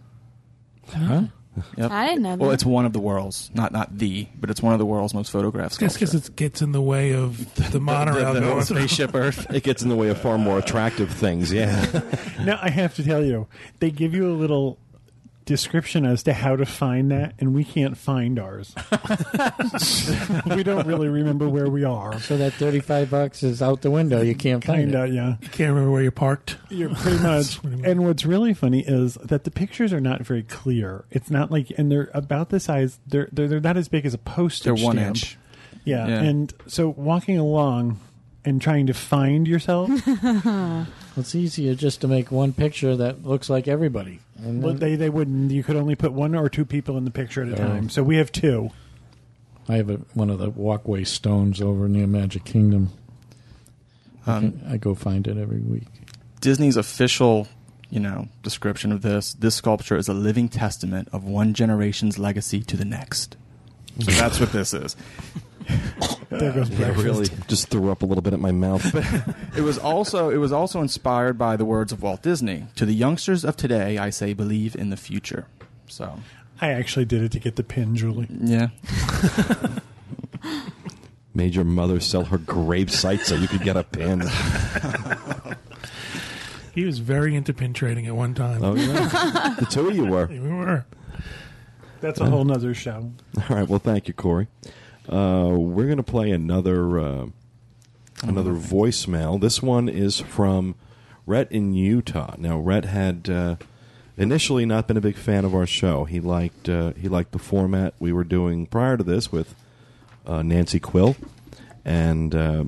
Huh? 0.92 1.22
Yep. 1.78 1.90
I 1.90 2.06
didn't 2.08 2.22
know 2.22 2.36
that. 2.36 2.38
Well, 2.38 2.50
it's 2.50 2.66
one 2.66 2.84
of 2.84 2.92
the 2.92 2.98
world's, 3.00 3.50
not 3.54 3.72
not 3.72 3.96
the, 3.96 4.28
but 4.38 4.50
it's 4.50 4.60
one 4.62 4.74
of 4.74 4.78
the 4.78 4.84
world's 4.84 5.14
most 5.14 5.30
photographed 5.30 5.80
Just 5.80 5.94
sculptures. 5.94 6.10
because 6.10 6.28
it 6.28 6.36
gets 6.36 6.60
in 6.60 6.72
the 6.72 6.82
way 6.82 7.14
of 7.14 7.54
the 7.72 7.80
monorail 7.80 8.34
the- 8.34 8.40
the 8.40 8.46
going. 8.46 8.62
spaceship 8.62 9.14
Earth. 9.14 9.46
It 9.50 9.62
gets 9.62 9.82
in 9.82 9.88
the 9.88 9.96
way 9.96 10.08
of 10.08 10.20
far 10.20 10.36
more 10.36 10.58
attractive 10.58 11.10
things, 11.10 11.50
yeah. 11.50 12.02
Now, 12.44 12.58
I 12.60 12.68
have 12.68 12.94
to 12.96 13.02
tell 13.02 13.24
you, 13.24 13.46
they 13.78 13.90
give 13.90 14.12
you 14.12 14.30
a 14.30 14.36
little 14.36 14.76
description 15.46 16.04
as 16.04 16.22
to 16.25 16.34
how 16.34 16.56
to 16.56 16.66
find 16.66 17.10
that, 17.10 17.34
and 17.38 17.54
we 17.54 17.64
can't 17.64 17.96
find 17.96 18.38
ours. 18.38 18.75
we 20.54 20.62
don't 20.62 20.87
really 20.87 21.08
remember 21.08 21.48
where 21.48 21.69
we 21.70 21.84
are. 21.84 22.20
So 22.20 22.37
that 22.37 22.52
thirty-five 22.54 23.10
bucks 23.10 23.43
is 23.43 23.62
out 23.62 23.81
the 23.82 23.90
window. 23.90 24.20
You 24.20 24.34
can't 24.34 24.62
find 24.62 24.93
Kind 24.93 25.08
it. 25.10 25.14
yeah. 25.14 25.37
You 25.40 25.48
can't 25.48 25.70
remember 25.70 25.90
where 25.90 26.02
you 26.02 26.10
parked. 26.10 26.56
You're 26.69 26.88
pretty 26.94 27.22
much. 27.22 27.58
and 27.84 28.04
what's 28.04 28.26
really 28.26 28.52
funny 28.54 28.81
is 28.87 29.14
that 29.14 29.44
the 29.44 29.50
pictures 29.50 29.93
are 29.93 30.00
not 30.00 30.22
very 30.22 30.43
clear. 30.43 31.04
It's 31.10 31.31
not 31.31 31.50
like, 31.50 31.70
and 31.78 31.90
they're 31.90 32.10
about 32.12 32.50
the 32.50 32.60
size. 32.60 32.99
They're 33.06 33.28
they're, 33.32 33.49
they're 33.49 33.60
not 33.60 33.76
as 33.76 33.88
big 33.88 34.04
as 34.04 34.14
a 34.14 34.19
postage. 34.19 34.64
They're 34.64 34.84
one 34.84 34.96
stamp. 34.96 35.08
inch. 35.16 35.38
Yeah. 35.84 36.06
Yeah. 36.08 36.22
and 36.22 36.52
so 36.66 36.88
walking 36.88 37.38
along 37.38 38.00
and 38.46 38.62
trying 38.62 38.87
to 38.87 38.94
find 38.94 39.46
yourself, 39.46 39.90
It's 41.19 41.34
easier 41.34 41.75
just 41.75 42.00
to 42.02 42.08
make 42.08 42.31
one 42.31 42.52
picture 42.52 42.94
that 42.96 43.25
looks 43.26 43.48
like 43.50 43.66
everybody. 43.69 44.20
And 44.38 44.62
well, 44.62 44.72
then 44.75 44.81
they 44.81 44.96
they 44.96 45.08
wouldn't. 45.10 45.50
You 45.50 45.62
could 45.62 45.76
only 45.76 45.94
put 45.96 46.12
one 46.12 46.34
or 46.34 46.48
two 46.50 46.64
people 46.66 46.96
in 46.98 47.04
the 47.06 47.10
picture 47.10 47.43
at 47.43 47.48
a 47.48 47.52
Oh. 47.54 47.56
time. 47.56 47.88
So 47.90 48.02
we 48.02 48.16
have 48.16 48.31
two. 48.32 48.70
I 49.69 49.76
have 49.76 49.88
a, 49.90 49.94
one 50.14 50.28
of 50.31 50.38
the 50.38 50.50
walkway 50.50 51.04
stones 51.04 51.60
over 51.60 51.88
near 51.88 52.06
Magic 52.06 52.44
Kingdom. 52.44 52.90
Um, 54.26 54.60
I 54.69 54.76
go 54.76 54.94
find 54.94 55.26
it 55.26 55.37
every 55.38 55.60
week. 55.60 55.87
Disney's 56.40 56.76
official, 56.76 57.49
you 57.88 57.99
know, 58.00 58.28
description 58.42 58.92
of 58.92 59.00
this: 59.02 59.32
this 59.32 59.54
sculpture 59.54 59.96
is 59.96 60.08
a 60.08 60.14
living 60.14 60.49
testament 60.50 61.08
of 61.12 61.25
one 61.25 61.54
generation's 61.54 62.19
legacy 62.19 62.60
to 62.64 62.76
the 62.76 62.84
next. 62.84 63.37
So 64.00 64.10
that's 64.12 64.38
what 64.38 64.52
this 64.52 64.75
is. 64.75 64.94
There 66.31 66.52
goes 66.52 66.70
I 66.73 66.75
breakfast. 66.75 67.05
really 67.05 67.26
just 67.46 67.69
threw 67.69 67.90
up 67.90 68.02
a 68.02 68.06
little 68.06 68.23
bit 68.23 68.32
at 68.32 68.40
my 68.40 68.50
mouth. 68.52 68.84
It 69.56 69.62
was 69.62 69.78
also 69.78 70.28
it 70.31 70.37
was 70.38 70.52
also 70.52 70.81
inspired 70.82 71.38
by 71.38 71.56
the 71.56 71.64
words 71.64 71.93
of 71.93 72.02
Walt 72.02 72.23
Disney. 72.23 72.67
To 72.76 72.84
the 72.84 72.93
youngsters 72.94 73.44
of 73.44 73.56
today, 73.56 73.96
I 73.96 74.11
say, 74.11 74.32
believe 74.34 74.75
in 74.76 74.90
the 74.90 74.96
future. 74.96 75.46
So 75.87 76.19
I 76.61 76.70
actually 76.73 77.05
did 77.06 77.23
it 77.23 77.32
to 77.32 77.38
get 77.38 77.56
the 77.56 77.62
pin, 77.62 77.94
Julie. 77.96 78.26
yeah, 78.31 78.69
Made 81.34 81.55
your 81.55 81.64
mother 81.64 82.00
sell 82.00 82.25
her 82.25 82.38
grave 82.38 82.90
site 82.90 83.21
so 83.21 83.35
you 83.35 83.47
could 83.47 83.62
get 83.62 83.76
a 83.76 83.85
pin. 83.85 84.23
He 86.75 86.85
was 86.85 86.99
very 86.99 87.35
into 87.35 87.54
pin 87.54 87.73
trading 87.73 88.06
at 88.06 88.14
one 88.16 88.35
time. 88.35 88.62
Oh, 88.64 88.75
yeah. 88.75 89.54
the 89.59 89.66
two 89.71 89.88
of 89.88 89.97
you 89.97 90.06
were. 90.06 90.26
We 90.26 90.38
were. 90.40 90.85
That's 92.00 92.21
a 92.21 92.28
whole 92.28 92.45
nother 92.45 92.75
show. 92.75 93.12
All 93.49 93.56
right. 93.56 93.66
Well, 93.68 93.78
thank 93.78 94.09
you, 94.09 94.14
Corey. 94.14 94.49
Uh, 95.08 95.50
we're 95.56 95.86
going 95.86 95.96
to 95.96 96.02
play 96.02 96.30
another 96.30 96.98
uh, 96.98 97.26
another 98.22 98.52
voicemail. 98.52 99.40
This 99.40 99.62
one 99.62 99.88
is 99.88 100.20
from 100.20 100.75
Rhett 101.26 101.50
in 101.52 101.75
Utah. 101.75 102.34
Now, 102.38 102.58
Rhett 102.58 102.84
had 102.84 103.28
uh, 103.28 103.56
initially 104.16 104.66
not 104.66 104.88
been 104.88 104.96
a 104.96 105.00
big 105.00 105.16
fan 105.16 105.44
of 105.44 105.54
our 105.54 105.66
show. 105.66 106.04
He 106.04 106.20
liked 106.20 106.68
uh, 106.68 106.92
he 106.92 107.08
liked 107.08 107.32
the 107.32 107.38
format 107.38 107.94
we 107.98 108.12
were 108.12 108.25
doing 108.25 108.66
prior 108.66 108.96
to 108.96 109.04
this 109.04 109.30
with 109.30 109.54
uh, 110.26 110.42
Nancy 110.42 110.80
Quill, 110.80 111.16
and 111.84 112.34
uh, 112.34 112.64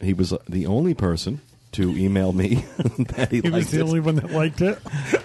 he 0.00 0.12
was 0.12 0.32
the 0.48 0.66
only 0.66 0.94
person 0.94 1.40
to 1.72 1.90
email 1.96 2.32
me 2.32 2.64
that 2.98 3.28
he, 3.30 3.40
He 3.40 3.50
was 3.50 3.70
the 3.70 3.78
it 3.78 3.82
only 3.82 4.00
one 4.00 4.16
that 4.16 4.30
liked 4.30 4.60
it. 4.60 4.78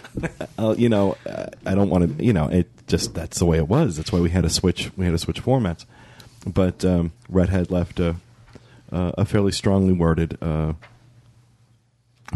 uh, 0.60 0.75
you 0.77 0.89
know, 0.89 1.17
uh, 1.25 1.48
I 1.65 1.74
don't 1.74 1.89
want 1.89 2.17
to, 2.17 2.24
you 2.24 2.34
know, 2.34 2.48
it 2.48 2.69
just 2.88 3.13
that's 3.13 3.39
the 3.39 3.45
way 3.45 3.57
it 3.57 3.67
was. 3.67 3.98
That's 3.98 4.12
why 4.12 4.19
we 4.19 4.29
had 4.29 4.43
to 4.43 4.50
switch. 4.50 4.91
We 4.95 5.05
had 5.05 5.12
to 5.12 5.17
switch 5.17 5.41
formats. 5.41 5.86
But 6.46 6.86
um, 6.86 7.12
Red 7.28 7.72
left 7.72 8.00
a, 8.00 8.18
a 8.92 9.25
fairly 9.25 9.52
strongly 9.52 9.94
worded, 9.94 10.38
uh, 10.42 10.74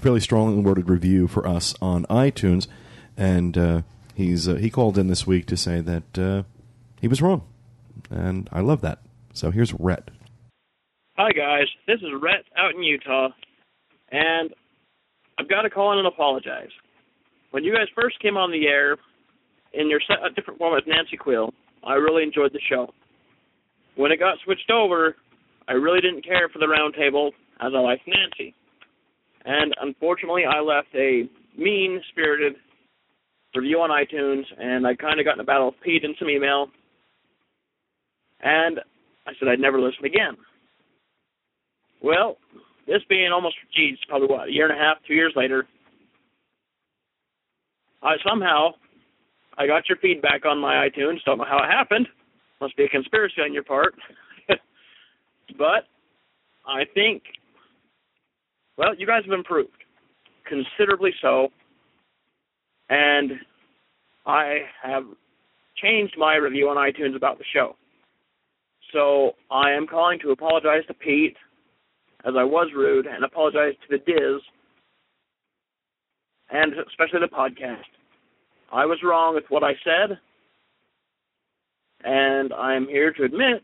fairly 0.02 0.20
strongly 0.20 0.62
worded 0.64 0.90
review 0.90 1.28
for 1.28 1.48
us 1.48 1.76
on 1.82 2.06
iTunes, 2.06 2.68
and 3.16 3.58
uh, 3.58 3.82
he's 4.16 4.48
uh, 4.48 4.56
he 4.56 4.70
called 4.70 4.98
in 4.98 5.08
this 5.08 5.28
week 5.28 5.46
to 5.48 5.58
say 5.58 5.80
that 5.82 6.18
uh, 6.18 6.44
he 7.00 7.08
was 7.08 7.22
wrong, 7.22 7.44
and 8.10 8.50
I 8.52 8.62
love 8.62 8.82
that. 8.82 9.00
So 9.34 9.52
here's 9.52 9.74
Rhett. 9.74 10.10
Hi 11.18 11.32
guys, 11.32 11.68
this 11.86 12.00
is 12.00 12.10
Rhett 12.20 12.46
out 12.58 12.74
in 12.76 12.82
Utah, 12.82 13.30
and 14.12 14.52
I've 15.38 15.50
got 15.50 15.64
to 15.64 15.70
call 15.70 15.92
in 15.92 16.00
and 16.00 16.08
apologize. 16.08 16.72
When 17.52 17.64
you 17.64 17.74
guys 17.74 17.88
first 17.94 18.20
came 18.20 18.38
on 18.38 18.52
the 18.52 18.68
air 18.68 18.98
in 19.74 19.90
your 19.90 20.00
different 20.36 20.60
format 20.60 20.86
with 20.86 20.96
Nancy 20.96 21.18
Quill, 21.18 21.54
I 21.84 21.96
really 21.96 22.24
enjoyed 22.24 22.54
the 22.54 22.62
show. 22.70 22.94
When 24.00 24.14
it 24.14 24.18
got 24.18 24.38
switched 24.46 24.72
over, 24.72 25.18
I 25.68 25.74
really 25.74 26.00
didn't 26.00 26.24
care 26.24 26.48
for 26.48 26.60
the 26.60 26.68
roundtable 26.68 27.32
as 27.60 27.74
I 27.76 27.80
liked 27.80 28.08
Nancy, 28.08 28.56
and 29.44 29.76
unfortunately, 29.82 30.44
I 30.46 30.62
left 30.62 30.88
a 30.96 31.24
mean-spirited 31.58 32.54
review 33.54 33.82
on 33.82 33.90
iTunes, 33.90 34.44
and 34.58 34.88
I 34.88 34.96
kind 34.96 35.20
of 35.20 35.26
got 35.26 35.34
in 35.34 35.42
a 35.42 35.44
battle 35.44 35.66
with 35.66 35.82
Pete 35.84 36.06
in 36.06 36.16
some 36.18 36.30
email, 36.30 36.68
and 38.40 38.80
I 39.28 39.34
said 39.38 39.50
I'd 39.50 39.60
never 39.60 39.82
listen 39.82 40.06
again. 40.06 40.38
Well, 42.02 42.38
this 42.88 43.02
being 43.10 43.34
almost, 43.34 43.56
geez, 43.76 43.98
probably 44.08 44.30
what, 44.30 44.48
a 44.48 44.52
year 44.54 44.70
and 44.70 44.80
a 44.80 44.82
half, 44.82 45.00
two 45.06 45.14
years 45.14 45.34
later, 45.36 45.68
I 48.02 48.16
somehow, 48.26 48.70
I 49.58 49.68
got 49.68 49.90
your 49.90 49.98
feedback 49.98 50.46
on 50.46 50.58
my 50.58 50.88
iTunes. 50.88 51.18
Don't 51.26 51.38
know 51.38 51.44
how 51.44 51.58
it 51.58 51.70
happened. 51.70 52.08
Must 52.62 52.76
be 52.76 52.84
a 52.84 52.90
conspiracy 52.90 53.42
on 53.42 53.54
your 53.54 53.64
part. 53.64 53.96
but 55.58 55.86
I 56.68 56.84
think, 56.94 57.24
well, 58.78 58.94
you 58.96 59.08
guys 59.08 59.24
have 59.26 59.34
improved 59.34 59.72
considerably 60.46 61.12
so, 61.22 61.50
and 62.90 63.34
I 64.26 64.62
have 64.84 65.04
changed 65.78 66.16
my 66.18 66.36
review 66.36 66.70
on 66.70 66.78
iTunes 66.78 67.16
about 67.16 67.38
the 67.38 67.46
show. 67.54 67.76
So 68.92 69.34
I 69.52 69.72
am 69.72 69.88
calling 69.88 70.20
to 70.20 70.32
apologize 70.32 70.84
to 70.88 70.94
Pete, 70.94 71.38
as 72.26 72.34
I 72.38 72.44
was 72.44 72.70
rude, 72.76 73.06
and 73.06 73.24
apologize 73.24 73.74
to 73.88 73.98
the 73.98 74.00
Dis, 74.00 74.42
and 76.50 76.74
especially 76.88 77.20
the 77.22 77.34
podcast. 77.34 77.84
I 78.72 78.86
was 78.86 79.00
wrong 79.04 79.36
with 79.36 79.46
what 79.50 79.64
I 79.64 79.74
said, 79.84 80.20
and 82.04 82.54
I'm 82.54 82.88
here 82.88 83.12
to 83.14 83.24
admit 83.24 83.64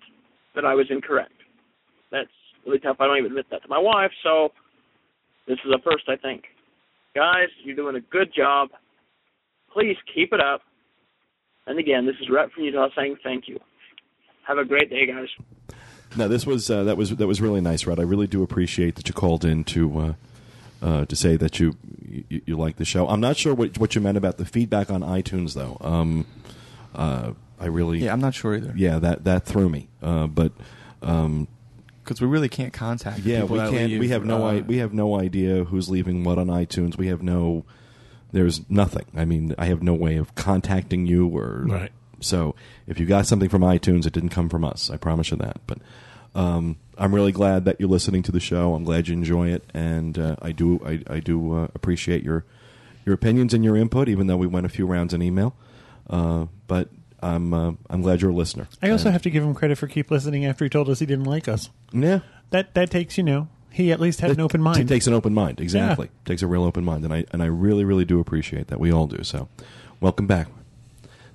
that 0.56 0.66
I 0.66 0.74
was 0.76 0.88
incorrect. 0.90 1.32
That's 2.12 2.30
really 2.66 2.80
tough. 2.80 2.98
I 3.00 3.08
don't 3.08 3.18
even 3.18 3.32
admit 3.32 3.48
that 3.52 3.64
to 3.64 3.68
my 3.68 3.80
wife, 3.80 4.12
so 4.24 4.52
this 5.48 5.58
is 5.66 5.72
a 5.72 5.82
first, 5.82 6.06
I 6.08 6.16
think. 6.16 6.46
Guys, 7.16 7.48
you're 7.64 7.76
doing 7.76 7.96
a 7.96 8.02
good 8.02 8.34
job. 8.36 8.70
Please 9.72 9.98
keep 10.14 10.34
it 10.34 10.40
up. 10.40 10.62
And 11.68 11.80
again, 11.80 12.06
this 12.06 12.16
is 12.22 12.30
Rhett 12.30 12.52
from 12.52 12.64
Utah 12.64 12.90
saying 12.96 13.18
thank 13.24 13.48
you. 13.48 13.60
Have 14.48 14.58
a 14.58 14.66
great 14.66 14.90
day, 14.90 15.08
guys. 15.08 15.28
No, 16.16 16.28
this 16.28 16.46
was 16.46 16.70
uh, 16.70 16.84
that 16.84 16.98
was 16.98 17.10
that 17.16 17.28
was 17.28 17.42
really 17.42 17.62
nice, 17.62 17.86
Rod. 17.86 18.00
I 18.00 18.04
really 18.04 18.28
do 18.28 18.44
appreciate 18.44 18.96
that 18.96 19.08
you 19.08 19.14
called 19.14 19.44
in 19.44 19.64
to 19.66 20.00
uh, 20.00 20.14
uh, 20.82 21.06
to 21.06 21.16
say 21.16 21.36
that 21.36 21.60
you, 21.60 21.76
you 22.30 22.42
you 22.46 22.56
like 22.56 22.78
the 22.78 22.86
show. 22.86 23.08
I'm 23.08 23.20
not 23.20 23.38
sure 23.38 23.54
what 23.54 23.78
what 23.78 23.96
you 23.96 24.02
meant 24.02 24.18
about 24.18 24.38
the 24.38 24.46
feedback 24.46 24.90
on 24.90 25.02
iTunes, 25.02 25.56
though. 25.56 25.78
Um, 25.82 26.26
uh, 26.94 27.32
I 27.60 27.68
really, 27.68 28.00
Yeah, 28.00 28.14
I'm 28.14 28.20
not 28.22 28.34
sure 28.34 28.56
either. 28.56 28.74
yeah, 28.76 29.00
that 29.00 29.24
that 29.26 29.46
threw 29.46 29.70
me. 29.70 29.88
Uh, 30.02 30.28
but 30.28 30.52
um, 31.02 31.48
Because 32.04 32.20
we 32.22 32.28
really 32.28 32.50
can't 32.50 32.74
contact. 32.74 33.20
yeah, 33.20 33.42
people 33.42 33.56
we 33.56 33.60
that 33.60 33.72
can't. 33.72 33.92
leave, 33.92 34.00
we 34.00 34.10
have 34.10 34.26
no. 34.26 34.46
uh, 34.46 34.52
I, 34.54 34.62
we 34.62 34.78
have 34.78 34.94
no 34.94 35.20
idea 35.20 35.64
who's 35.64 35.90
leaving 35.90 36.24
what 36.24 36.38
on 36.38 36.48
iTunes. 36.48 36.98
We 36.98 37.08
have 37.08 37.22
no. 37.24 37.66
There's 38.32 38.70
nothing. 38.70 39.06
I 39.16 39.24
mean, 39.26 39.56
I 39.58 39.66
have 39.68 39.82
no 39.82 39.94
way 39.94 40.18
of 40.18 40.36
contacting 40.36 41.06
you 41.06 41.28
or. 41.28 41.64
Right. 41.68 41.92
So 42.20 42.56
if 42.88 43.00
you 43.00 43.06
got 43.06 43.26
something 43.28 43.50
from 43.50 43.62
iTunes, 43.62 44.06
it 44.06 44.14
didn't 44.14 44.30
come 44.30 44.50
from 44.50 44.64
us. 44.66 44.90
I 44.90 44.98
promise 44.98 45.32
you 45.32 45.38
that. 45.38 45.62
But 45.68 45.78
um, 46.34 46.78
I'm 46.98 47.14
really 47.16 47.32
glad 47.32 47.66
that 47.66 47.80
you're 47.80 47.90
listening 47.90 48.24
to 48.24 48.32
the 48.32 48.40
show. 48.40 48.74
I'm 48.74 48.84
glad 48.84 49.08
you 49.08 49.14
enjoy 49.14 49.50
it, 49.50 49.64
and 49.74 50.18
uh, 50.18 50.36
I 50.42 50.52
do. 50.52 50.82
I, 50.86 51.02
I 51.16 51.20
do 51.20 51.54
uh, 51.56 51.68
appreciate 51.76 52.24
your 52.24 52.44
your 53.06 53.16
opinions 53.16 53.54
and 53.54 53.64
your 53.64 53.78
input, 53.78 54.10
even 54.10 54.28
though 54.28 54.38
we 54.38 54.48
went 54.48 54.66
a 54.66 54.70
few 54.70 54.86
rounds 54.86 55.14
in 55.14 55.22
email. 55.22 55.56
Uh, 56.10 56.46
but 56.68 56.90
I'm 57.22 57.54
uh, 57.54 57.72
I'm 57.90 58.02
glad 58.02 58.22
you're 58.22 58.32
a 58.32 58.36
listener. 58.36 58.68
I 58.82 58.90
also 58.90 59.06
And- 59.06 59.14
have 59.14 59.22
to 59.24 59.30
give 59.30 59.44
him 59.44 59.54
credit 59.56 59.78
for 59.78 59.88
keep 59.88 60.12
listening 60.12 60.46
after 60.46 60.66
he 60.66 60.70
told 60.70 60.90
us 60.90 61.00
he 61.00 61.06
didn't 61.06 61.26
like 61.26 61.48
us. 61.48 61.70
yeah. 61.92 62.20
That 62.52 62.74
that 62.76 62.92
takes 62.92 63.18
you 63.18 63.24
know 63.24 63.48
he 63.72 63.92
at 63.92 64.00
least 64.00 64.22
had 64.22 64.32
an 64.32 64.40
open 64.40 64.62
t- 64.62 64.64
mind. 64.64 64.88
takes 64.88 65.08
an 65.08 65.14
open 65.14 65.34
mind, 65.34 65.60
exactly. 65.60 66.10
Takes 66.24 66.42
a 66.42 66.48
real 66.48 66.64
open 66.64 66.86
mind, 66.86 67.04
and 67.04 67.14
I 67.14 67.26
and 67.32 67.42
I 67.44 67.48
really, 67.48 67.84
really 67.84 68.06
do 68.06 68.20
appreciate 68.20 68.68
that. 68.68 68.80
We 68.80 68.92
all 68.92 69.08
do. 69.08 69.24
So, 69.24 69.50
welcome 70.00 70.28
back. 70.28 70.48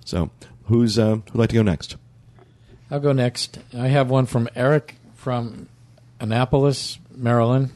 So, 0.04 0.30
who's 0.64 0.98
uh, 0.98 1.16
who'd 1.16 1.34
like 1.34 1.50
to 1.50 1.56
go 1.56 1.62
next? 1.62 1.96
I'll 2.90 3.00
go 3.00 3.12
next. 3.12 3.58
I 3.76 3.88
have 3.88 4.08
one 4.08 4.26
from 4.26 4.48
Eric 4.56 4.96
from 5.16 5.68
Annapolis, 6.20 6.98
Maryland, 7.14 7.70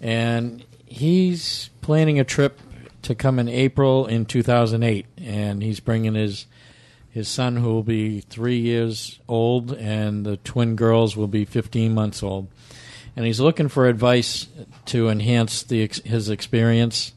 and 0.00 0.64
he's 0.86 1.70
planning 1.80 2.18
a 2.18 2.24
trip 2.24 2.58
to 3.02 3.14
come 3.14 3.38
in 3.38 3.48
April 3.48 4.06
in 4.06 4.24
2008, 4.26 5.06
and 5.18 5.62
he's 5.62 5.80
bringing 5.80 6.14
his 6.14 6.46
his 7.18 7.26
son 7.26 7.56
who 7.56 7.66
will 7.66 7.82
be 7.82 8.20
three 8.20 8.58
years 8.58 9.18
old, 9.26 9.72
and 9.72 10.24
the 10.24 10.36
twin 10.36 10.76
girls 10.76 11.16
will 11.16 11.26
be 11.26 11.44
15 11.44 11.92
months 11.92 12.22
old, 12.22 12.46
and 13.16 13.26
he's 13.26 13.40
looking 13.40 13.66
for 13.66 13.88
advice 13.88 14.46
to 14.86 15.08
enhance 15.08 15.64
the 15.64 15.90
his 16.04 16.30
experience 16.30 17.12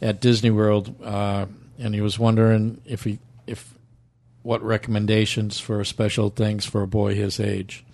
at 0.00 0.22
Disney 0.22 0.48
World, 0.48 0.94
uh, 1.04 1.44
and 1.78 1.94
he 1.94 2.00
was 2.00 2.18
wondering 2.18 2.80
if 2.86 3.04
he 3.04 3.18
if 3.46 3.74
what 4.42 4.62
recommendations 4.62 5.60
for 5.60 5.84
special 5.84 6.30
things 6.30 6.64
for 6.64 6.80
a 6.80 6.86
boy 6.86 7.14
his 7.14 7.38
age. 7.38 7.84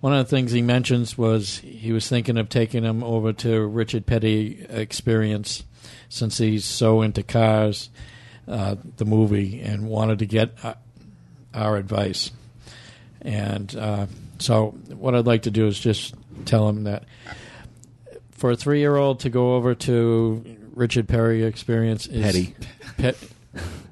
One 0.00 0.12
of 0.12 0.26
the 0.26 0.36
things 0.36 0.52
he 0.52 0.60
mentions 0.60 1.16
was 1.16 1.58
he 1.60 1.92
was 1.92 2.06
thinking 2.06 2.36
of 2.36 2.50
taking 2.50 2.84
him 2.84 3.02
over 3.02 3.32
to 3.32 3.66
Richard 3.66 4.04
Petty 4.04 4.66
Experience 4.68 5.64
since 6.10 6.36
he's 6.36 6.66
so 6.66 7.00
into 7.00 7.22
cars, 7.22 7.88
uh, 8.48 8.76
the 8.96 9.04
movie, 9.04 9.60
and 9.60 9.86
wanted 9.88 10.20
to 10.20 10.26
get 10.26 10.50
uh, 10.64 10.74
our 11.54 11.76
advice. 11.76 12.30
And 13.22 13.74
uh, 13.76 14.06
so, 14.38 14.70
what 14.94 15.14
I'd 15.14 15.26
like 15.26 15.42
to 15.42 15.50
do 15.50 15.66
is 15.66 15.78
just 15.78 16.14
tell 16.44 16.68
him 16.68 16.84
that 16.84 17.04
for 18.30 18.52
a 18.52 18.56
three 18.56 18.78
year 18.80 18.96
old 18.96 19.20
to 19.20 19.30
go 19.30 19.56
over 19.56 19.74
to 19.74 20.56
Richard 20.74 21.08
Perry 21.08 21.42
Experience 21.44 22.06
is 22.06 22.22
Petty. 22.22 22.54
Pet, 22.96 23.16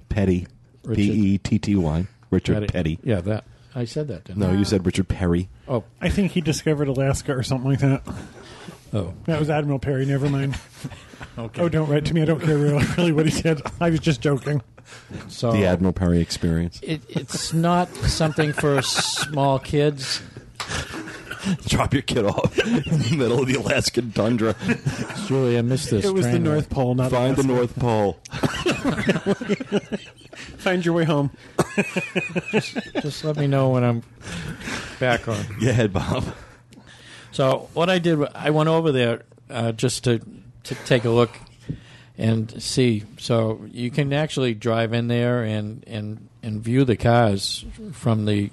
Petty, 0.09 0.47
Richard- 0.85 0.97
P 0.97 1.35
E 1.35 1.39
T 1.39 1.59
T 1.59 1.75
Y, 1.77 2.07
Richard 2.31 2.69
Petty. 2.73 2.99
Yeah, 3.03 3.21
that 3.23 3.45
I 3.75 3.85
said 3.85 4.09
that. 4.09 4.25
Didn't 4.25 4.39
No, 4.41 4.51
I? 4.51 4.55
you 4.55 4.65
said 4.65 4.87
Richard 4.87 5.09
Perry. 5.09 5.49
Oh, 5.69 5.83
I 6.01 6.09
think 6.09 6.33
he 6.33 6.41
discovered 6.41 6.89
Alaska 6.89 7.35
or 7.37 7.43
something 7.43 7.71
like 7.71 7.81
that. 7.81 8.03
Oh, 8.97 9.15
That 9.25 9.39
was 9.39 9.51
Admiral 9.51 9.79
Perry. 9.79 10.07
Never 10.07 10.29
mind. 10.29 10.59
okay. 11.39 11.63
Oh, 11.63 11.69
don't 11.69 11.89
write 11.89 12.05
to 12.07 12.15
me. 12.15 12.23
I 12.23 12.25
don't 12.25 12.41
care 12.41 12.57
really, 12.57 12.85
really 12.97 13.13
what 13.13 13.27
he 13.27 13.33
said. 13.33 13.61
I 13.81 13.91
was 13.91 14.01
just 14.01 14.21
joking. 14.21 14.63
so 15.29 15.53
The 15.53 15.67
Admiral 15.67 15.93
Perry 15.93 16.21
experience. 16.21 16.81
it, 16.83 17.03
it's 17.09 17.53
not 17.53 17.89
something 17.95 18.53
for 18.53 18.83
small 18.83 19.59
kids. 19.59 20.23
Drop 21.67 21.93
your 21.93 22.03
kid 22.03 22.25
off 22.25 22.59
in 22.59 22.83
the 22.99 23.15
middle 23.17 23.41
of 23.41 23.47
the 23.47 23.55
Alaskan 23.55 24.11
tundra. 24.11 24.57
Julie, 25.27 25.57
I 25.57 25.63
missed 25.63 25.91
this. 25.91 26.05
It 26.05 26.13
was 26.13 26.27
the 26.27 26.41
North 26.41 26.65
wreck. 26.65 26.71
Pole, 26.71 26.97
not 26.97 27.13
Find 27.13 27.37
the 27.37 27.45
North 27.45 27.79
Pole. 27.79 28.15
Find 30.59 30.85
your 30.85 30.95
way 30.95 31.05
home. 31.05 31.31
Just 33.01 33.23
let 33.25 33.37
me 33.37 33.47
know 33.47 33.69
when 33.71 33.85
I'm 33.85 34.03
back 34.99 35.29
on. 35.29 35.45
Go 35.61 35.69
ahead, 35.69 35.93
Bob. 35.93 36.25
So 37.37 37.69
what 37.75 37.91
I 37.91 37.99
did, 37.99 38.19
I 38.35 38.49
went 38.49 38.71
over 38.71 38.93
there 38.93 39.25
uh, 39.51 39.73
just 39.73 40.05
to 40.05 40.23
to 40.65 40.75
take 40.87 41.05
a 41.05 41.11
look 41.11 41.31
and 42.17 42.63
see. 42.63 43.05
So 43.19 43.61
you 43.71 43.91
can 43.91 44.15
actually 44.15 44.55
drive 44.55 44.95
in 44.95 45.09
there 45.09 45.43
and 45.43 45.85
and 45.87 46.31
and 46.43 46.63
view 46.63 46.87
the 46.87 46.97
cars 46.97 47.67
from 47.93 48.25
the 48.25 48.49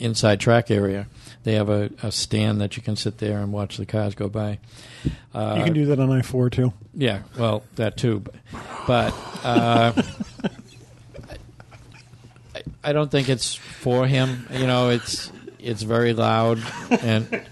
inside 0.00 0.40
track 0.40 0.68
area. 0.68 1.06
They 1.44 1.54
have 1.54 1.68
a, 1.68 1.90
a 2.02 2.10
stand 2.10 2.60
that 2.60 2.76
you 2.76 2.82
can 2.82 2.96
sit 2.96 3.18
there 3.18 3.38
and 3.38 3.52
watch 3.52 3.76
the 3.76 3.86
cars 3.86 4.16
go 4.16 4.28
by. 4.28 4.58
Uh, 5.32 5.54
you 5.56 5.62
can 5.62 5.74
do 5.74 5.86
that 5.86 6.00
on 6.00 6.10
I 6.10 6.22
four 6.22 6.50
too. 6.50 6.72
Yeah, 6.94 7.20
well, 7.38 7.62
that 7.76 7.96
too, 7.96 8.18
but, 8.18 8.34
but 8.88 9.14
uh, 9.44 9.92
I, 12.52 12.62
I 12.82 12.92
don't 12.92 13.12
think 13.12 13.28
it's 13.28 13.54
for 13.54 14.08
him. 14.08 14.48
You 14.50 14.66
know, 14.66 14.90
it's 14.90 15.30
it's 15.60 15.82
very 15.82 16.14
loud, 16.14 16.60
and 16.90 17.44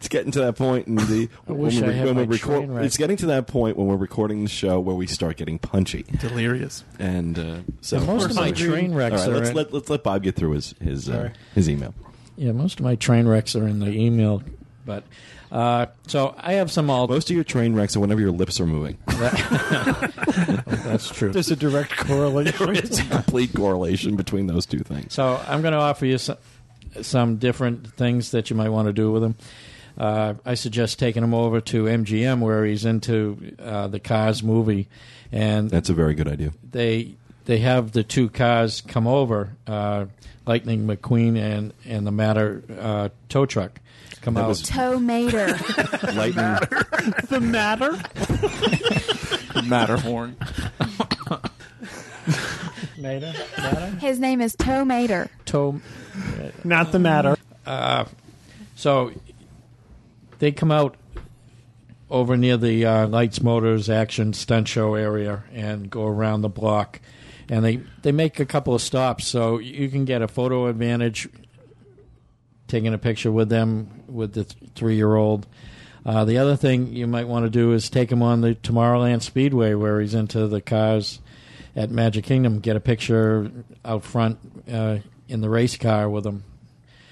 It's 0.00 0.08
getting 0.08 0.32
to 0.32 0.40
that 0.40 0.56
point 0.56 0.88
in 0.88 0.96
the 0.96 1.28
I 1.48 1.52
wish 1.52 1.76
when, 1.80 1.88
I 1.88 1.92
had 1.92 2.06
when 2.06 2.16
my 2.16 2.22
we 2.22 2.36
record. 2.36 2.66
train. 2.66 2.78
It's 2.84 2.96
getting 2.96 3.16
to 3.18 3.26
that 3.26 3.46
point 3.46 3.76
when 3.76 3.86
we're 3.86 3.96
recording 3.96 4.42
the 4.42 4.48
show 4.50 4.80
where 4.80 4.96
we 4.96 5.06
start 5.06 5.36
getting 5.36 5.58
punchy, 5.60 6.02
delirious. 6.18 6.82
and 6.98 7.38
uh, 7.38 7.56
so 7.82 7.98
And 7.98 8.06
most 8.06 8.30
of 8.30 8.34
my 8.34 8.50
train 8.50 8.94
wrecks 8.94 9.20
right, 9.20 9.28
are 9.28 9.34
let's 9.34 9.50
in, 9.50 9.54
let 9.56 9.72
let's 9.72 9.88
let 9.88 10.02
Bob 10.02 10.24
get 10.24 10.34
through 10.34 10.52
his 10.52 10.74
his 10.82 11.08
uh, 11.08 11.30
his 11.54 11.68
email. 11.68 11.94
yeah, 12.36 12.50
most 12.52 12.80
of 12.80 12.84
my 12.84 12.96
train 12.96 13.28
wrecks 13.28 13.54
are 13.54 13.66
in 13.68 13.78
the 13.78 13.90
email. 13.90 14.42
But 14.84 15.04
uh, 15.52 15.86
so 16.08 16.34
I 16.38 16.54
have 16.54 16.70
some 16.72 16.90
all. 16.90 17.06
Most 17.06 17.30
of 17.30 17.34
your 17.36 17.44
train 17.44 17.74
wrecks 17.74 17.96
are 17.96 18.00
whenever 18.00 18.20
your 18.20 18.32
lips 18.32 18.60
are 18.60 18.66
moving. 18.66 18.98
That's 19.06 21.08
true. 21.10 21.30
There's 21.32 21.50
a 21.50 21.56
direct 21.56 21.96
correlation. 22.06 22.74
it's 22.76 22.98
a 22.98 23.04
complete 23.04 23.54
correlation 23.54 24.16
between 24.16 24.48
those 24.48 24.66
two 24.66 24.80
things. 24.80 25.14
So 25.14 25.40
I'm 25.46 25.62
going 25.62 25.72
to 25.72 25.78
offer 25.78 26.06
you 26.06 26.18
some, 26.18 26.36
some 27.02 27.36
different 27.36 27.92
things 27.94 28.30
that 28.32 28.50
you 28.50 28.56
might 28.56 28.68
want 28.70 28.86
to 28.86 28.92
do 28.92 29.10
with 29.12 29.22
him. 29.24 29.34
Uh, 29.98 30.34
I 30.44 30.54
suggest 30.54 30.98
taking 30.98 31.22
him 31.22 31.32
over 31.34 31.60
to 31.62 31.84
MGM 31.84 32.40
where 32.40 32.64
he's 32.66 32.84
into 32.84 33.54
uh, 33.58 33.88
the 33.88 33.98
Cars 34.00 34.42
movie, 34.42 34.88
and 35.32 35.70
That's 35.70 35.88
a 35.88 35.94
very 35.94 36.14
good 36.14 36.28
idea. 36.28 36.52
they 36.70 37.14
they 37.46 37.58
have 37.58 37.92
the 37.92 38.02
two 38.02 38.28
cars 38.28 38.80
come 38.82 39.06
over, 39.06 39.56
uh, 39.66 40.06
Lightning 40.46 40.86
McQueen 40.86 41.38
and 41.38 41.72
and 41.86 42.06
the 42.06 42.10
Matter 42.12 42.62
uh, 42.78 43.08
tow 43.28 43.46
truck 43.46 43.80
come 44.20 44.34
That 44.34 44.42
out. 44.44 44.48
was- 44.48 44.62
Tow 44.62 44.98
Mater. 45.00 45.46
Lightning. 46.14 46.56
the 47.30 47.40
matter? 47.40 47.92
Matterhorn. 49.66 50.36
Mater, 53.06 53.34
Matter, 53.56 53.86
His 54.00 54.18
name 54.18 54.40
is 54.40 54.56
Tow 54.56 54.84
Mater. 54.84 55.30
tow. 55.44 55.80
Not 56.64 56.92
the 56.92 56.98
matter. 56.98 57.36
So 58.74 59.12
they 60.38 60.52
come 60.52 60.70
out 60.72 60.96
over 62.10 62.36
near 62.36 62.56
the 62.56 62.84
uh, 62.84 63.06
Lights 63.08 63.42
Motors 63.42 63.88
Action 63.88 64.32
Stunt 64.32 64.68
Show 64.68 64.94
area 64.94 65.44
and 65.52 65.88
go 65.90 66.06
around 66.06 66.42
the 66.42 66.48
block. 66.48 67.00
And 67.48 67.64
they, 67.64 67.80
they 68.02 68.12
make 68.12 68.40
a 68.40 68.46
couple 68.46 68.74
of 68.74 68.82
stops, 68.82 69.26
so 69.26 69.58
you 69.58 69.88
can 69.88 70.04
get 70.04 70.20
a 70.20 70.26
photo 70.28 70.66
advantage 70.66 71.28
taking 72.66 72.92
a 72.92 72.98
picture 72.98 73.30
with 73.30 73.48
them 73.48 74.02
with 74.08 74.32
the 74.32 74.44
th- 74.44 74.72
three 74.74 74.96
year 74.96 75.14
old. 75.14 75.46
Uh, 76.04 76.24
the 76.24 76.38
other 76.38 76.56
thing 76.56 76.92
you 76.92 77.06
might 77.06 77.28
want 77.28 77.44
to 77.46 77.50
do 77.50 77.72
is 77.72 77.88
take 77.88 78.10
him 78.10 78.22
on 78.22 78.40
the 78.40 78.54
Tomorrowland 78.56 79.22
Speedway 79.22 79.74
where 79.74 80.00
he's 80.00 80.14
into 80.14 80.48
the 80.48 80.60
cars 80.60 81.20
at 81.76 81.90
Magic 81.90 82.24
Kingdom. 82.24 82.58
Get 82.58 82.74
a 82.74 82.80
picture 82.80 83.50
out 83.84 84.02
front 84.02 84.38
uh, 84.70 84.98
in 85.28 85.40
the 85.42 85.48
race 85.48 85.76
car 85.76 86.08
with 86.10 86.26
him. 86.26 86.42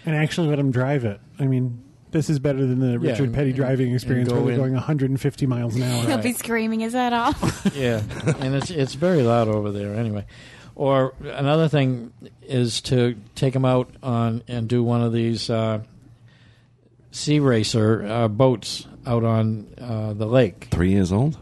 And 0.06 0.16
actually 0.16 0.48
let 0.48 0.58
him 0.58 0.70
drive 0.72 1.04
it. 1.04 1.20
I 1.38 1.46
mean, 1.46 1.82
this 2.10 2.28
is 2.28 2.38
better 2.38 2.66
than 2.66 2.78
the 2.80 2.98
Richard 2.98 3.24
and- 3.26 3.34
Petty 3.34 3.50
and- 3.50 3.56
driving 3.56 3.94
experience 3.94 4.28
go 4.28 4.36
where 4.36 4.44
they're 4.44 4.52
in- 4.54 4.60
going 4.60 4.74
150 4.74 5.46
miles 5.46 5.76
an 5.76 5.82
hour. 5.82 6.06
He'll 6.06 6.18
be 6.18 6.32
screaming 6.32 6.80
his 6.80 6.92
head 6.94 7.12
off. 7.12 7.70
yeah, 7.74 8.02
and 8.40 8.54
it's 8.54 8.70
it's 8.70 8.94
very 8.94 9.22
loud 9.22 9.48
over 9.48 9.70
there 9.70 9.94
anyway. 9.94 10.24
Or 10.76 11.14
another 11.22 11.68
thing 11.68 12.12
is 12.42 12.80
to 12.82 13.16
take 13.36 13.54
him 13.54 13.64
out 13.64 13.90
on 14.02 14.42
and 14.48 14.68
do 14.68 14.82
one 14.82 15.02
of 15.02 15.12
these 15.12 15.48
uh, 15.48 15.82
sea 17.12 17.38
racer 17.38 18.04
uh, 18.06 18.28
boats 18.28 18.86
out 19.06 19.24
on 19.24 19.68
uh, 19.80 20.12
the 20.14 20.26
lake. 20.26 20.68
Three 20.70 20.90
years 20.90 21.12
old? 21.12 21.38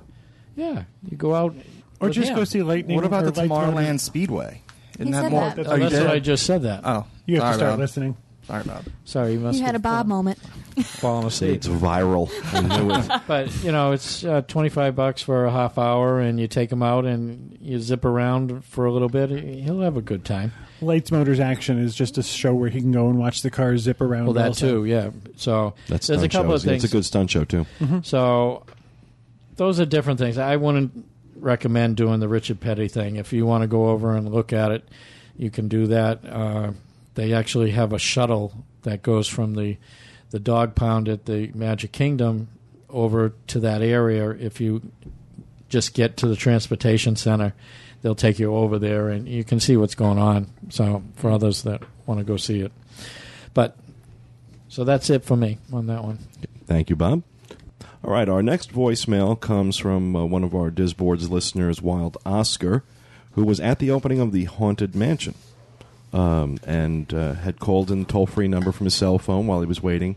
Yeah, 0.54 0.84
you 1.10 1.16
go 1.16 1.34
out 1.34 1.54
Or 2.02 2.10
just 2.10 2.30
him. 2.30 2.36
go 2.36 2.44
see 2.44 2.62
Lightning. 2.62 2.96
What 2.96 3.04
about 3.04 3.24
or 3.24 3.30
the 3.30 3.40
Lights 3.40 3.52
Tomorrowland 3.52 4.00
Speedway? 4.00 4.62
Isn't 4.98 5.06
He 5.06 5.12
that 5.12 5.22
said 5.22 5.30
more? 5.32 5.40
that. 5.42 5.56
That's 5.56 5.68
Oh, 5.68 5.74
you 5.74 5.80
that's 5.82 5.94
did? 5.94 6.04
what 6.04 6.14
I 6.14 6.18
just 6.18 6.44
said. 6.46 6.62
That. 6.62 6.80
Oh, 6.84 7.06
You 7.26 7.36
have 7.36 7.42
to 7.44 7.46
sorry, 7.46 7.56
start 7.58 7.70
Bob. 7.72 7.78
listening. 7.80 8.16
Sorry, 8.46 8.64
Bob. 8.64 8.84
Sorry, 9.04 9.32
you 9.34 9.40
must 9.40 9.58
You 9.58 9.64
had 9.64 9.74
a 9.74 9.76
have 9.76 9.82
Bob 9.82 10.06
moment. 10.08 10.38
fallen 10.82 11.26
asleep. 11.26 11.54
It's 11.56 11.68
viral. 11.68 12.28
I 12.52 12.60
knew 12.80 12.90
it. 12.92 13.22
But 13.26 13.62
you 13.64 13.70
know, 13.72 13.92
it's 13.92 14.24
uh, 14.24 14.42
twenty 14.42 14.68
five 14.68 14.96
bucks 14.96 15.22
for 15.22 15.44
a 15.44 15.50
half 15.50 15.78
hour, 15.78 16.18
and 16.18 16.40
you 16.40 16.48
take 16.48 16.72
him 16.72 16.82
out 16.82 17.04
and 17.04 17.56
you 17.60 17.78
zip 17.78 18.04
around 18.04 18.64
for 18.64 18.84
a 18.86 18.92
little 18.92 19.08
bit. 19.08 19.30
He'll 19.30 19.80
have 19.80 19.96
a 19.96 20.02
good 20.02 20.24
time. 20.24 20.52
Lights 20.80 21.12
Motors 21.12 21.38
Action 21.40 21.78
is 21.78 21.94
just 21.94 22.18
a 22.18 22.22
show 22.22 22.52
where 22.54 22.68
he 22.68 22.80
can 22.80 22.90
go 22.90 23.08
and 23.08 23.18
watch 23.18 23.42
the 23.42 23.50
cars 23.50 23.82
zip 23.82 24.00
around. 24.00 24.24
Well, 24.24 24.34
that 24.34 24.54
too, 24.54 24.84
yeah. 24.86 25.10
So 25.36 25.74
That's 25.88 26.08
there's 26.08 26.18
a 26.22 26.28
stunt 26.28 26.32
couple 26.32 26.50
shows. 26.52 26.64
of 26.64 26.68
things. 26.70 26.84
It's 26.84 26.92
a 26.92 26.96
good 26.96 27.04
stunt 27.04 27.30
show 27.30 27.44
too. 27.44 27.66
So 28.02 28.64
those 29.56 29.78
are 29.78 29.84
different 29.86 30.18
things. 30.18 30.38
I 30.38 30.56
wouldn't 30.56 31.06
recommend 31.42 31.96
doing 31.96 32.20
the 32.20 32.28
Richard 32.28 32.60
Petty 32.60 32.88
thing. 32.88 33.16
If 33.16 33.32
you 33.32 33.44
want 33.44 33.62
to 33.62 33.68
go 33.68 33.88
over 33.88 34.16
and 34.16 34.32
look 34.32 34.52
at 34.52 34.70
it, 34.70 34.88
you 35.36 35.50
can 35.50 35.68
do 35.68 35.88
that. 35.88 36.20
Uh, 36.24 36.72
they 37.14 37.32
actually 37.32 37.72
have 37.72 37.92
a 37.92 37.98
shuttle 37.98 38.64
that 38.82 39.02
goes 39.02 39.28
from 39.28 39.54
the 39.54 39.76
the 40.30 40.40
dog 40.40 40.74
pound 40.74 41.10
at 41.10 41.26
the 41.26 41.50
Magic 41.54 41.92
Kingdom 41.92 42.48
over 42.88 43.34
to 43.48 43.60
that 43.60 43.82
area. 43.82 44.30
If 44.30 44.62
you 44.62 44.90
just 45.68 45.92
get 45.92 46.16
to 46.18 46.26
the 46.26 46.36
transportation 46.36 47.16
center, 47.16 47.52
they'll 48.00 48.14
take 48.14 48.38
you 48.38 48.54
over 48.54 48.78
there 48.78 49.10
and 49.10 49.28
you 49.28 49.44
can 49.44 49.60
see 49.60 49.76
what's 49.76 49.94
going 49.94 50.18
on. 50.18 50.48
So 50.70 51.02
for 51.16 51.30
others 51.30 51.64
that 51.64 51.82
want 52.06 52.18
to 52.20 52.24
go 52.24 52.38
see 52.38 52.60
it, 52.60 52.72
but 53.52 53.76
so 54.68 54.84
that's 54.84 55.10
it 55.10 55.22
for 55.22 55.36
me 55.36 55.58
on 55.70 55.86
that 55.88 56.02
one. 56.02 56.18
Thank 56.66 56.88
you, 56.88 56.96
Bob. 56.96 57.22
All 58.04 58.10
right, 58.10 58.28
our 58.28 58.42
next 58.42 58.72
voicemail 58.72 59.38
comes 59.38 59.76
from 59.76 60.16
uh, 60.16 60.24
one 60.24 60.42
of 60.42 60.56
our 60.56 60.70
Disboards 60.70 61.30
listeners, 61.30 61.80
Wild 61.80 62.16
Oscar, 62.26 62.82
who 63.32 63.44
was 63.44 63.60
at 63.60 63.78
the 63.78 63.92
opening 63.92 64.18
of 64.18 64.32
the 64.32 64.44
Haunted 64.44 64.96
Mansion 64.96 65.34
um, 66.12 66.58
and 66.66 67.14
uh, 67.14 67.34
had 67.34 67.60
called 67.60 67.92
in 67.92 68.00
the 68.00 68.04
toll 68.06 68.26
free 68.26 68.48
number 68.48 68.72
from 68.72 68.86
his 68.86 68.94
cell 68.94 69.20
phone 69.20 69.46
while 69.46 69.60
he 69.60 69.66
was 69.66 69.82
waiting 69.84 70.16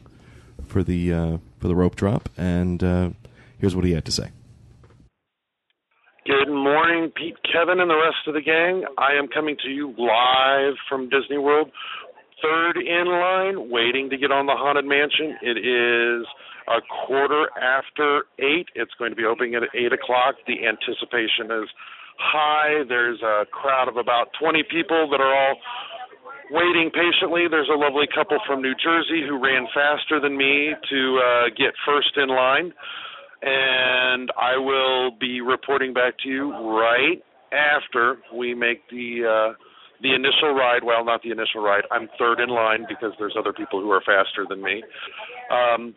for 0.65 0.81
the 0.81 1.13
uh, 1.13 1.37
for 1.59 1.67
the 1.67 1.75
rope 1.75 1.95
drop. 1.95 2.27
And 2.35 2.83
uh, 2.83 3.09
here's 3.59 3.75
what 3.75 3.85
he 3.85 3.91
had 3.91 4.05
to 4.05 4.11
say. 4.11 4.29
Good 6.25 6.51
morning, 6.51 7.11
Pete, 7.15 7.37
Kevin, 7.43 7.79
and 7.79 7.89
the 7.89 7.95
rest 7.95 8.27
of 8.27 8.33
the 8.33 8.41
gang. 8.41 8.83
I 8.97 9.13
am 9.13 9.27
coming 9.27 9.57
to 9.63 9.69
you 9.69 9.93
live 9.95 10.73
from 10.89 11.07
Disney 11.09 11.37
World, 11.37 11.69
third 12.41 12.77
in 12.77 13.05
line, 13.05 13.69
waiting 13.69 14.09
to 14.09 14.17
get 14.17 14.31
on 14.31 14.47
the 14.47 14.53
Haunted 14.53 14.85
Mansion. 14.85 15.37
It 15.43 15.59
is 15.59 16.25
a 16.67 16.81
quarter 16.81 17.49
after 17.61 18.25
eight. 18.39 18.67
It's 18.75 18.93
going 18.97 19.11
to 19.11 19.15
be 19.15 19.25
opening 19.25 19.55
at 19.55 19.63
eight 19.73 19.93
o'clock. 19.93 20.35
The 20.47 20.65
anticipation 20.65 21.51
is 21.63 21.69
high. 22.17 22.83
There's 22.87 23.21
a 23.21 23.45
crowd 23.51 23.87
of 23.87 23.97
about 23.97 24.29
20 24.39 24.63
people 24.69 25.09
that 25.11 25.21
are 25.21 25.33
all 25.33 25.55
waiting 26.51 26.91
patiently. 26.93 27.47
There's 27.49 27.69
a 27.69 27.77
lovely 27.77 28.07
couple 28.13 28.37
from 28.47 28.61
New 28.61 28.75
Jersey 28.75 29.25
who 29.27 29.41
ran 29.41 29.67
faster 29.73 30.19
than 30.19 30.37
me 30.37 30.73
to 30.89 31.19
uh, 31.19 31.49
get 31.57 31.73
first 31.85 32.17
in 32.17 32.29
line 32.29 32.73
and 33.45 34.31
I 34.39 34.57
will 34.57 35.11
be 35.11 35.41
reporting 35.41 35.93
back 35.93 36.17
to 36.23 36.29
you 36.29 36.51
right 36.51 37.21
after 37.51 38.17
we 38.33 38.55
make 38.55 38.89
the 38.89 39.21
uh, 39.23 39.53
the 40.01 40.13
initial 40.13 40.53
ride. 40.53 40.83
Well, 40.83 41.05
not 41.05 41.21
the 41.21 41.31
initial 41.31 41.61
ride. 41.61 41.83
I'm 41.91 42.09
third 42.17 42.39
in 42.39 42.49
line 42.49 42.85
because 42.89 43.13
there's 43.19 43.35
other 43.37 43.53
people 43.53 43.81
who 43.81 43.91
are 43.91 44.01
faster 44.01 44.45
than 44.49 44.61
me. 44.61 44.83
Um, 45.51 45.95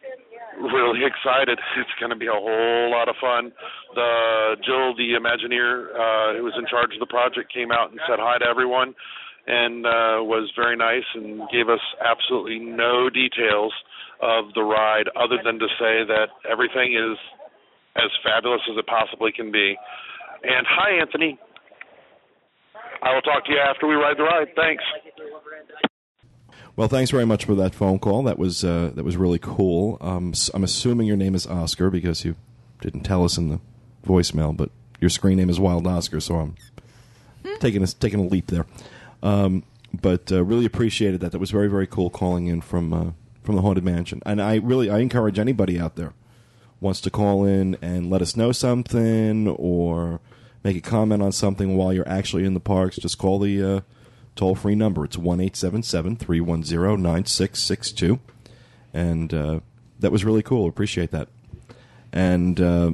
really 0.60 1.04
excited. 1.06 1.58
It's 1.78 1.96
going 2.00 2.10
to 2.10 2.16
be 2.16 2.26
a 2.26 2.34
whole 2.34 2.90
lot 2.90 3.08
of 3.08 3.16
fun. 3.20 3.52
The 3.94 4.56
Jill, 4.64 4.96
the 4.96 5.14
Imagineer, 5.14 5.94
uh, 5.94 6.38
who 6.38 6.44
was 6.44 6.54
in 6.58 6.66
charge 6.66 6.92
of 6.94 7.00
the 7.00 7.10
project, 7.10 7.52
came 7.52 7.70
out 7.70 7.90
and 7.90 8.00
said 8.08 8.18
hi 8.18 8.38
to 8.38 8.44
everyone, 8.44 8.94
and 9.46 9.86
uh, 9.86 10.18
was 10.26 10.50
very 10.56 10.76
nice 10.76 11.06
and 11.14 11.42
gave 11.50 11.68
us 11.68 11.82
absolutely 12.02 12.58
no 12.58 13.08
details 13.08 13.72
of 14.20 14.52
the 14.54 14.62
ride 14.62 15.06
other 15.14 15.38
than 15.44 15.58
to 15.58 15.68
say 15.78 16.02
that 16.06 16.28
everything 16.50 16.94
is 16.94 17.16
as 17.96 18.10
fabulous 18.22 18.60
as 18.70 18.76
it 18.76 18.86
possibly 18.86 19.32
can 19.32 19.50
be. 19.50 19.76
And 20.42 20.66
hi, 20.68 20.98
Anthony. 21.00 21.38
I 23.02 23.14
will 23.14 23.22
talk 23.22 23.44
to 23.46 23.52
you 23.52 23.58
after 23.58 23.86
we 23.86 23.94
ride 23.94 24.18
the 24.18 24.24
ride. 24.24 24.48
Thanks. 24.56 24.82
Well, 26.78 26.86
thanks 26.86 27.10
very 27.10 27.26
much 27.26 27.44
for 27.44 27.56
that 27.56 27.74
phone 27.74 27.98
call. 27.98 28.22
That 28.22 28.38
was 28.38 28.62
uh, 28.62 28.92
that 28.94 29.04
was 29.04 29.16
really 29.16 29.40
cool. 29.40 29.98
Um, 30.00 30.32
I'm 30.54 30.62
assuming 30.62 31.08
your 31.08 31.16
name 31.16 31.34
is 31.34 31.44
Oscar 31.44 31.90
because 31.90 32.24
you 32.24 32.36
didn't 32.80 33.00
tell 33.00 33.24
us 33.24 33.36
in 33.36 33.48
the 33.48 33.58
voicemail, 34.06 34.56
but 34.56 34.70
your 35.00 35.10
screen 35.10 35.38
name 35.38 35.50
is 35.50 35.58
Wild 35.58 35.88
Oscar, 35.88 36.20
so 36.20 36.36
I'm 36.36 36.54
taking 37.58 37.82
a 37.82 37.86
taking 37.88 38.20
a 38.20 38.22
leap 38.22 38.46
there. 38.46 38.64
Um, 39.24 39.64
but 39.92 40.30
uh, 40.30 40.44
really 40.44 40.66
appreciated 40.66 41.18
that. 41.22 41.32
That 41.32 41.40
was 41.40 41.50
very 41.50 41.66
very 41.66 41.88
cool 41.88 42.10
calling 42.10 42.46
in 42.46 42.60
from 42.60 42.92
uh, 42.92 43.10
from 43.42 43.56
the 43.56 43.62
haunted 43.62 43.82
mansion, 43.82 44.22
and 44.24 44.40
I 44.40 44.54
really 44.58 44.88
I 44.88 44.98
encourage 44.98 45.40
anybody 45.40 45.80
out 45.80 45.96
there 45.96 46.12
wants 46.78 47.00
to 47.00 47.10
call 47.10 47.44
in 47.44 47.76
and 47.82 48.08
let 48.08 48.22
us 48.22 48.36
know 48.36 48.52
something 48.52 49.48
or 49.48 50.20
make 50.62 50.76
a 50.76 50.80
comment 50.80 51.24
on 51.24 51.32
something 51.32 51.76
while 51.76 51.92
you're 51.92 52.08
actually 52.08 52.44
in 52.44 52.54
the 52.54 52.60
parks. 52.60 52.98
Just 52.98 53.18
call 53.18 53.40
the 53.40 53.64
uh, 53.64 53.80
toll 54.38 54.54
free 54.54 54.74
number. 54.74 55.04
It's 55.04 55.18
one 55.18 55.40
eight 55.40 55.56
seven 55.56 55.82
seven 55.82 56.16
three 56.16 56.40
one 56.40 56.62
zero 56.64 56.96
nine 56.96 57.26
six 57.26 57.62
six 57.62 57.92
two, 57.92 58.20
and 58.94 59.34
uh, 59.34 59.60
that 60.00 60.10
was 60.12 60.24
really 60.24 60.42
cool. 60.42 60.68
Appreciate 60.68 61.10
that. 61.10 61.28
And 62.12 62.58
uh, 62.60 62.92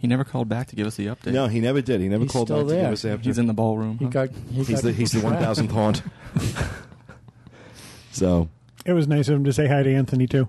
He 0.00 0.06
never 0.08 0.24
called 0.24 0.48
back 0.48 0.66
to 0.68 0.76
give 0.76 0.86
us 0.88 0.96
the 0.96 1.06
update. 1.06 1.32
no, 1.32 1.46
he 1.46 1.60
never 1.60 1.80
did. 1.80 2.00
He 2.00 2.08
never 2.08 2.24
He's 2.24 2.32
called 2.32 2.48
still 2.48 2.64
back 2.64 2.74
to 2.74 2.82
give 2.82 2.92
us 2.92 3.04
after. 3.04 3.24
He's 3.28 3.38
in 3.38 3.46
the 3.46 3.54
ballroom. 3.54 3.98
He 3.98 4.06
huh? 4.06 4.10
got, 4.10 4.30
he 4.50 4.64
He's 4.64 4.68
got 4.70 4.82
the 4.82 4.92
he's 4.92 5.12
the 5.12 5.20
one 5.20 5.34
thousandth 5.36 5.70
haunt. 5.78 6.02
so 8.10 8.48
It 8.84 8.92
was 8.92 9.06
nice 9.06 9.28
of 9.28 9.36
him 9.36 9.44
to 9.44 9.52
say 9.52 9.66
hi 9.68 9.82
to 9.82 9.94
Anthony 9.94 10.26
too. 10.26 10.48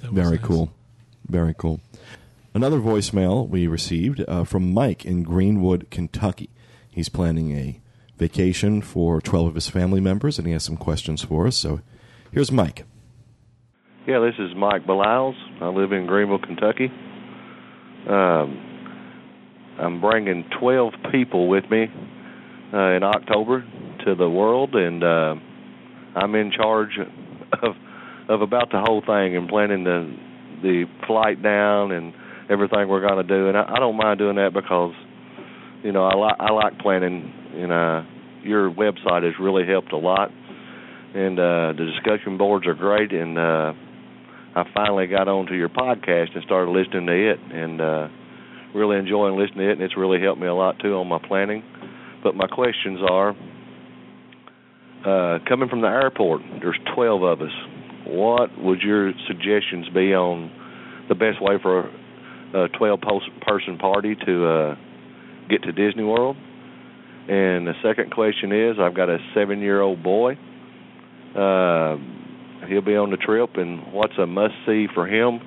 Very 0.00 0.36
nice. 0.36 0.46
cool, 0.46 0.72
very 1.28 1.54
cool. 1.56 1.80
Another 2.54 2.78
voicemail 2.78 3.48
we 3.48 3.66
received 3.66 4.24
uh, 4.26 4.44
from 4.44 4.72
Mike 4.72 5.04
in 5.04 5.22
Greenwood, 5.22 5.88
Kentucky. 5.90 6.48
He's 6.90 7.08
planning 7.08 7.52
a 7.52 7.80
vacation 8.20 8.82
for 8.82 9.20
twelve 9.20 9.48
of 9.48 9.54
his 9.56 9.68
family 9.68 10.00
members, 10.00 10.38
and 10.38 10.46
he 10.46 10.52
has 10.52 10.62
some 10.62 10.76
questions 10.76 11.24
for 11.24 11.48
us. 11.48 11.56
So 11.56 11.80
here's 12.30 12.52
Mike. 12.52 12.84
Yeah, 14.06 14.20
this 14.20 14.34
is 14.38 14.54
Mike 14.56 14.86
Beliles. 14.86 15.34
I 15.60 15.68
live 15.68 15.92
in 15.92 16.06
Greenville, 16.06 16.38
Kentucky. 16.38 16.90
Um, 18.08 18.70
I'm 19.78 20.00
bringing 20.00 20.44
12 20.58 20.92
people 21.12 21.48
with 21.48 21.64
me 21.70 21.86
uh, 22.72 22.90
in 22.92 23.02
October 23.02 23.64
to 24.04 24.14
the 24.14 24.28
world, 24.28 24.74
and 24.74 25.02
uh, 25.02 25.34
I'm 26.16 26.34
in 26.34 26.52
charge 26.52 26.98
of 27.62 27.76
of 28.28 28.42
about 28.42 28.70
the 28.70 28.80
whole 28.80 29.00
thing 29.00 29.36
and 29.36 29.48
planning 29.48 29.84
the 29.84 30.16
the 30.62 30.84
flight 31.06 31.42
down 31.42 31.90
and 31.90 32.14
everything 32.48 32.88
we're 32.88 33.06
going 33.06 33.26
to 33.26 33.28
do. 33.28 33.48
And 33.48 33.56
I, 33.56 33.74
I 33.74 33.78
don't 33.78 33.96
mind 33.96 34.18
doing 34.18 34.36
that 34.36 34.52
because 34.52 34.94
you 35.82 35.92
know 35.92 36.04
I 36.04 36.14
like 36.14 36.36
I 36.38 36.52
like 36.52 36.78
planning, 36.78 37.32
and 37.62 37.72
uh, 37.72 38.02
your 38.42 38.70
website 38.70 39.22
has 39.22 39.34
really 39.40 39.66
helped 39.66 39.92
a 39.92 39.96
lot. 39.96 40.30
And 41.14 41.38
uh, 41.38 41.72
the 41.76 41.90
discussion 41.92 42.38
boards 42.38 42.66
are 42.66 42.74
great, 42.74 43.12
and 43.12 43.36
uh, 43.36 43.72
I 44.54 44.64
finally 44.74 45.06
got 45.08 45.28
onto 45.28 45.54
your 45.54 45.68
podcast 45.68 46.34
and 46.34 46.44
started 46.44 46.70
listening 46.70 47.06
to 47.06 47.30
it, 47.32 47.40
and 47.40 47.80
uh, 47.80 48.08
really 48.74 48.96
enjoying 48.96 49.36
listening 49.36 49.66
to 49.66 49.70
it, 49.70 49.72
and 49.72 49.82
it's 49.82 49.96
really 49.96 50.20
helped 50.20 50.40
me 50.40 50.46
a 50.46 50.54
lot 50.54 50.78
too 50.78 50.94
on 50.94 51.08
my 51.08 51.18
planning. 51.18 51.64
But 52.22 52.36
my 52.36 52.46
questions 52.46 53.00
are: 53.08 53.30
uh, 55.04 55.38
coming 55.48 55.68
from 55.68 55.80
the 55.80 55.88
airport, 55.88 56.42
there's 56.60 56.78
12 56.94 57.22
of 57.22 57.40
us. 57.40 57.52
What 58.06 58.56
would 58.62 58.80
your 58.82 59.12
suggestions 59.26 59.88
be 59.92 60.14
on 60.14 60.50
the 61.08 61.14
best 61.16 61.42
way 61.42 61.56
for 61.60 61.90
a 62.54 62.68
12 62.68 63.00
person 63.42 63.78
party 63.78 64.16
to 64.26 64.46
uh, 64.46 64.76
get 65.48 65.62
to 65.64 65.72
Disney 65.72 66.04
World. 66.04 66.36
And 67.30 67.64
the 67.64 67.74
second 67.80 68.10
question 68.10 68.50
is 68.50 68.76
I've 68.80 68.96
got 68.96 69.08
a 69.08 69.18
seven 69.34 69.60
year 69.60 69.80
old 69.80 70.02
boy. 70.02 70.32
Uh, 71.32 71.96
he'll 72.66 72.82
be 72.82 72.96
on 72.96 73.12
the 73.12 73.16
trip, 73.16 73.50
and 73.54 73.92
what's 73.92 74.14
a 74.18 74.26
must 74.26 74.54
see 74.66 74.88
for 74.92 75.06
him 75.06 75.38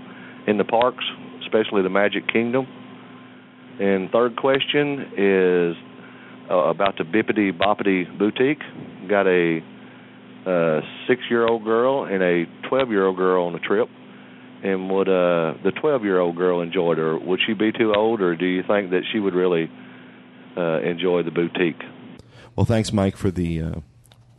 in 0.48 0.58
the 0.58 0.64
parks, 0.64 1.04
especially 1.42 1.82
the 1.82 1.90
Magic 1.90 2.26
Kingdom? 2.32 2.68
And 3.82 4.10
third 4.12 4.38
question 4.38 5.12
is 5.18 5.76
uh, 6.50 6.56
about 6.70 6.98
the 6.98 7.04
Bibbidi 7.04 7.52
Bobbidi 7.52 8.18
Boutique. 8.18 8.64
Got 9.10 9.28
a 9.28 9.60
uh, 10.48 10.80
six 11.06 11.20
year 11.30 11.46
old 11.46 11.66
girl 11.66 12.06
and 12.06 12.24
a 12.24 12.46
12 12.70 12.92
year 12.92 13.08
old 13.08 13.18
girl 13.18 13.44
on 13.48 13.52
the 13.52 13.60
trip. 13.60 13.90
And 14.64 14.90
would 14.90 15.10
uh, 15.10 15.60
the 15.66 15.74
12 15.82 16.06
year 16.06 16.22
old 16.22 16.38
girl 16.38 16.62
enjoy 16.62 16.94
it, 16.94 17.00
or 17.00 17.20
would 17.20 17.42
she 17.46 17.54
be 17.54 17.74
too 17.74 17.92
old, 17.94 18.22
or 18.22 18.38
do 18.38 18.46
you 18.46 18.64
think 18.66 18.92
that 18.92 19.02
she 19.12 19.20
would 19.20 19.34
really 19.34 19.70
uh, 20.58 20.80
enjoy 20.82 21.24
the 21.24 21.32
boutique? 21.32 21.82
Well, 22.56 22.66
thanks, 22.66 22.94
Mike, 22.94 23.16
for 23.18 23.32
the 23.32 23.62
uh, 23.62 23.72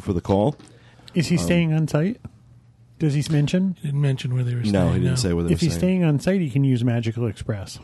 for 0.00 0.12
the 0.12 0.20
call. 0.20 0.56
Is 1.14 1.28
he 1.28 1.36
Um, 1.38 1.44
staying 1.44 1.72
on 1.72 1.88
site? 1.88 2.20
Does 2.98 3.14
he 3.14 3.24
mention? 3.32 3.76
He 3.80 3.88
didn't 3.88 4.00
mention 4.00 4.34
where 4.34 4.44
they 4.44 4.54
were 4.54 4.60
staying. 4.62 4.72
No, 4.72 4.92
he 4.92 5.00
didn't 5.00 5.16
say 5.18 5.32
whether 5.32 5.46
If 5.48 5.50
were. 5.50 5.54
If 5.54 5.60
he's 5.60 5.74
staying 5.74 6.04
on 6.04 6.20
site, 6.20 6.40
he 6.40 6.48
can 6.50 6.64
use 6.64 6.84
Magical 6.84 7.26
Express. 7.26 7.78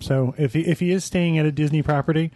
So 0.00 0.34
if 0.36 0.52
he, 0.52 0.60
if 0.66 0.80
he 0.80 0.90
is 0.90 1.04
staying 1.04 1.38
at 1.38 1.46
a 1.46 1.52
Disney 1.52 1.82
property, 1.82 2.30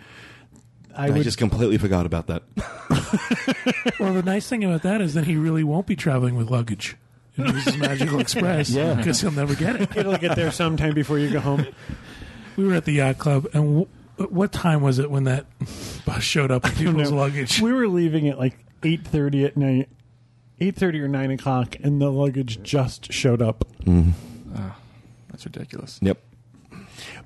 I, 0.96 1.06
I, 1.06 1.10
would 1.10 1.22
just 1.24 1.38
completely 1.38 1.76
forgot 1.78 2.06
about 2.06 2.26
that. 2.28 2.42
Well, 3.98 4.14
the 4.14 4.22
nice 4.22 4.48
thing 4.48 4.64
about 4.64 4.82
that 4.82 5.00
is 5.02 5.12
that 5.14 5.24
he 5.26 5.36
really 5.36 5.62
won't 5.64 5.86
be 5.86 5.94
traveling 5.96 6.34
with 6.36 6.50
luggage. 6.50 6.96
If 7.36 7.46
he 7.46 7.52
uses 7.52 7.76
Magical 7.76 8.18
Express, 8.20 8.70
Yeah. 8.70 8.94
because 8.94 9.20
he'll 9.20 9.30
never 9.30 9.54
get 9.54 9.76
it. 9.80 9.94
It'll 9.96 10.16
get 10.16 10.36
there 10.36 10.50
sometime 10.50 10.94
before 10.94 11.18
you 11.18 11.30
go 11.30 11.40
home. 11.40 11.66
We 12.56 12.66
were 12.66 12.74
at 12.74 12.84
the 12.86 12.92
yacht 12.92 13.18
club, 13.18 13.46
and 13.52 13.64
w- 13.64 13.88
what 14.26 14.52
time 14.52 14.82
was 14.82 14.98
it 14.98 15.10
when 15.10 15.24
that 15.24 15.46
bus 16.06 16.22
showed 16.22 16.50
up 16.50 16.64
with 16.64 16.72
I 16.72 16.84
people's 16.84 17.12
luggage? 17.12 17.60
We 17.60 17.72
were 17.72 17.88
leaving 17.88 18.28
at 18.28 18.38
like 18.38 18.58
eight 18.82 19.06
thirty 19.06 19.44
at 19.44 19.56
night, 19.56 19.88
eight 20.60 20.76
thirty 20.76 21.00
or 21.00 21.08
nine 21.08 21.30
o'clock, 21.30 21.76
and 21.82 22.00
the 22.00 22.10
luggage 22.10 22.62
just 22.62 23.12
showed 23.12 23.42
up. 23.42 23.66
Oh, 23.88 24.74
that's 25.30 25.44
ridiculous. 25.44 25.98
Yep. 26.02 26.18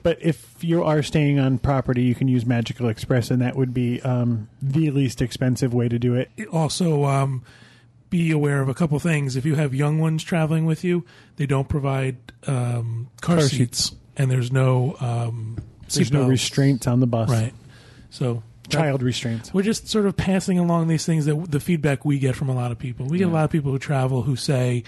But 0.03 0.19
if 0.21 0.63
you 0.63 0.85
are 0.85 1.03
staying 1.03 1.39
on 1.39 1.59
property, 1.59 2.03
you 2.03 2.15
can 2.15 2.29
use 2.29 2.45
Magical 2.45 2.89
Express, 2.89 3.31
and 3.31 3.41
that 3.41 3.57
would 3.57 3.73
be 3.73 4.01
um, 4.03 4.49
the 4.61 4.91
least 4.91 5.23
expensive 5.23 5.73
way 5.73 5.89
to 5.89 5.99
do 5.99 6.15
it. 6.15 6.31
also 6.53 7.05
um, 7.05 7.43
be 8.11 8.31
aware 8.31 8.61
of 8.61 8.69
a 8.69 8.75
couple 8.75 8.99
things. 8.99 9.35
If 9.35 9.45
you 9.47 9.55
have 9.55 9.75
young 9.75 9.99
ones 9.99 10.23
traveling 10.23 10.67
with 10.67 10.85
you, 10.85 11.05
they 11.37 11.47
don't 11.47 11.69
provide 11.69 12.17
um, 12.47 13.09
car, 13.21 13.39
Car 13.39 13.45
seats, 13.47 13.97
and 14.17 14.31
there's 14.31 14.53
no 14.53 14.95
There's 15.95 16.13
no 16.13 16.25
seatbelts. 16.25 16.29
restraints 16.29 16.87
on 16.87 17.01
the 17.01 17.07
bus. 17.07 17.29
Right. 17.31 17.53
So 18.11 18.43
Child 18.69 19.03
restraints. 19.03 19.53
We're 19.53 19.63
just 19.63 19.89
sort 19.89 20.07
of 20.07 20.17
passing 20.17 20.59
along 20.59 20.89
these 20.89 21.05
things 21.05 21.27
that 21.27 21.51
the 21.51 21.61
feedback 21.61 22.05
we 22.05 22.19
get 22.19 22.35
from 22.35 22.49
a 22.49 22.55
lot 22.55 22.73
of 22.73 22.79
people. 22.79 23.07
We 23.07 23.19
get 23.19 23.29
a 23.29 23.31
lot 23.31 23.45
of 23.45 23.51
people 23.51 23.71
who 23.73 23.79
travel 23.79 24.23
who 24.23 24.37
say, 24.37 24.85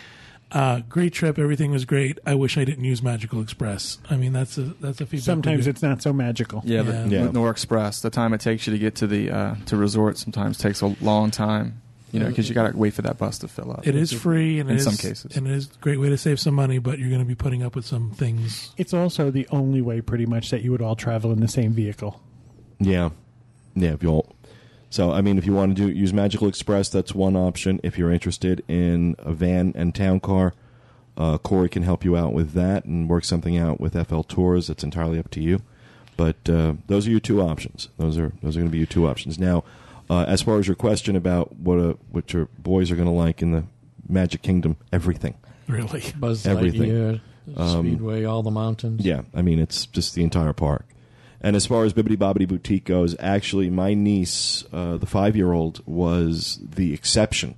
uh, 0.51 0.81
"Great 0.89 1.13
trip, 1.13 1.39
everything 1.39 1.73
was 1.73 1.85
great. 1.85 2.19
I 2.25 2.35
wish 2.37 2.57
I 2.57 2.65
didn't 2.65 2.85
use 2.85 3.03
Magical 3.03 3.43
Express." 3.43 3.99
I 4.09 4.17
mean, 4.17 4.33
that's 4.33 4.57
a 4.57 4.63
that's 4.81 5.01
a 5.03 5.05
feedback. 5.07 5.13
we 5.13 5.19
Sometimes 5.19 5.65
get. 5.67 5.71
it's 5.73 5.83
not 5.83 6.01
so 6.03 6.15
magical. 6.15 6.63
Yeah, 6.65 6.83
the, 6.83 7.07
Yeah. 7.11 7.23
with 7.25 7.35
Nor 7.35 7.51
Express, 7.51 8.01
the 8.01 8.09
time 8.11 8.33
it 8.33 8.41
takes 8.41 8.67
you 8.67 8.73
to 8.73 8.79
get 8.79 8.95
to 8.97 9.07
the 9.07 9.31
uh, 9.31 9.55
to 9.67 9.77
resort 9.77 10.17
sometimes 10.17 10.57
takes 10.57 10.81
a 10.81 10.97
long 11.03 11.31
time. 11.31 11.83
You 12.13 12.21
know, 12.21 12.29
because 12.29 12.49
you 12.49 12.55
got 12.55 12.71
to 12.71 12.77
wait 12.77 12.95
for 12.95 13.03
that 13.03 13.19
bus 13.19 13.39
to 13.41 13.49
fill 13.49 13.73
up. 13.73 13.87
It 13.87 13.95
is 13.97 14.13
free, 14.13 14.61
and 14.61 14.71
in 14.71 14.77
it 14.77 14.81
some 14.81 14.95
is- 14.95 15.01
cases. 15.01 15.37
and 15.37 15.47
it 15.47 15.53
is 15.53 15.67
a 15.67 15.79
great 15.81 15.99
way 16.01 16.09
to 16.09 16.17
save 16.17 16.39
some 16.41 16.55
money. 16.55 16.79
But 16.79 16.99
you're 16.99 17.09
going 17.11 17.21
to 17.21 17.27
be 17.27 17.35
putting 17.35 17.63
up 17.63 17.75
with 17.75 17.85
some 17.85 18.11
things. 18.13 18.73
It's 18.77 18.95
also 18.95 19.31
the 19.31 19.47
only 19.51 19.83
way, 19.83 20.01
pretty 20.01 20.25
much, 20.25 20.51
that 20.51 20.63
you 20.63 20.71
would 20.71 20.81
all 20.81 20.97
travel 20.97 21.33
in 21.33 21.41
the 21.41 21.49
same 21.49 21.73
vehicle. 21.73 22.21
Yeah, 22.79 23.11
yeah. 23.75 23.93
If 23.95 24.03
you 24.03 24.11
all, 24.11 24.35
so 24.89 25.11
I 25.13 25.21
mean, 25.21 25.37
if 25.37 25.47
you 25.47 25.53
want 25.53 25.77
to 25.77 25.87
do 25.87 25.93
use 25.93 26.13
Magical 26.13 26.47
Express, 26.49 26.89
that's 26.89 27.15
one 27.15 27.37
option. 27.37 27.81
If 27.83 27.99
you're 27.99 28.13
interested 28.13 28.63
in 28.69 29.17
a 29.19 29.33
van 29.33 29.73
and 29.75 29.95
town 29.95 30.21
car, 30.21 30.55
uh, 31.17 31.39
Corey 31.39 31.69
can 31.69 31.83
help 31.83 32.05
you 32.05 32.17
out 32.17 32.33
with 32.33 32.53
that 32.53 32.85
and 32.85 33.09
work 33.11 33.25
something 33.25 33.57
out 33.59 33.81
with 33.81 33.95
FL 34.07 34.21
Tours. 34.23 34.71
It's 34.71 34.85
entirely 34.85 35.19
up 35.19 35.31
to 35.33 35.43
you. 35.43 35.61
But 36.17 36.49
uh, 36.49 36.75
those 36.87 37.07
are 37.07 37.11
your 37.11 37.21
two 37.21 37.43
options. 37.43 37.89
Those 37.99 38.17
are 38.17 38.33
those 38.43 38.57
are 38.57 38.61
going 38.61 38.69
to 38.71 38.73
be 38.73 38.79
your 38.79 38.87
two 38.87 39.07
options. 39.09 39.39
Now, 39.39 39.65
uh, 40.11 40.25
as 40.29 40.43
far 40.43 40.59
as 40.59 40.67
your 40.67 40.77
question 40.77 41.17
about 41.17 41.57
what 41.57 41.79
uh 41.79 41.95
what 42.11 42.33
your 42.33 42.49
boys 42.59 42.91
are 42.91 42.97
going 42.97 43.09
to 43.09 43.15
like 43.15 43.43
in 43.43 43.53
the 43.53 43.65
Magic 44.09 44.43
Kingdom, 44.43 44.77
everything. 44.93 45.35
Really, 45.69 46.05
Buzz 46.19 46.47
everything. 46.47 46.91
Lightyear, 46.91 47.21
Um, 47.57 47.87
Speedway, 47.87 48.25
all 48.25 48.43
the 48.43 48.51
mountains. 48.51 49.05
Yeah, 49.05 49.23
I 49.35 49.43
mean 49.43 49.59
it's 49.59 49.87
just 49.87 50.15
the 50.15 50.23
entire 50.23 50.53
park. 50.53 50.87
And 51.41 51.55
as 51.55 51.67
far 51.67 51.85
as 51.85 51.93
Bibbidi 51.93 52.17
Bobbidi 52.17 52.49
Boutique 52.49 52.85
goes, 52.85 53.15
actually, 53.21 53.69
my 53.69 53.95
niece, 53.95 54.65
uh, 54.73 54.97
the 54.97 55.07
five-year-old, 55.07 55.83
was 55.87 56.59
the 56.63 56.95
exception 56.95 57.57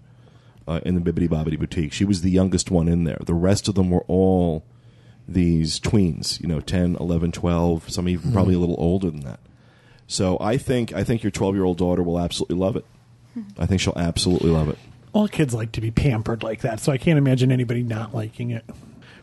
uh, 0.66 0.80
in 0.84 0.94
the 0.94 1.00
Bibbidi 1.00 1.28
Bobbidi 1.28 1.58
Boutique. 1.58 1.92
She 1.92 2.04
was 2.04 2.22
the 2.22 2.30
youngest 2.30 2.70
one 2.70 2.88
in 2.88 3.04
there. 3.04 3.18
The 3.24 3.34
rest 3.34 3.68
of 3.68 3.76
them 3.76 3.88
were 3.88 4.04
all 4.08 4.64
these 5.28 5.78
tweens, 5.78 6.40
you 6.40 6.48
know, 6.48 6.60
10, 6.60 6.96
11, 6.96 7.32
12, 7.32 7.88
some 7.90 8.08
even 8.08 8.32
probably 8.32 8.54
a 8.54 8.58
little 8.58 8.76
older 8.78 9.10
than 9.10 9.20
that. 9.20 9.40
So 10.08 10.38
I 10.40 10.56
think 10.56 10.92
I 10.92 11.04
think 11.04 11.22
your 11.22 11.30
12-year-old 11.30 11.78
daughter 11.78 12.02
will 12.02 12.18
absolutely 12.18 12.56
love 12.56 12.74
it. 12.76 12.84
I 13.56 13.66
think 13.66 13.80
she'll 13.80 13.92
absolutely 13.96 14.50
love 14.50 14.68
it. 14.68 14.78
All 15.12 15.28
kids 15.28 15.54
like 15.54 15.70
to 15.72 15.80
be 15.80 15.90
pampered 15.90 16.42
like 16.42 16.62
that, 16.62 16.80
so 16.80 16.90
I 16.90 16.98
can't 16.98 17.18
imagine 17.18 17.52
anybody 17.52 17.82
not 17.82 18.14
liking 18.14 18.50
it. 18.50 18.64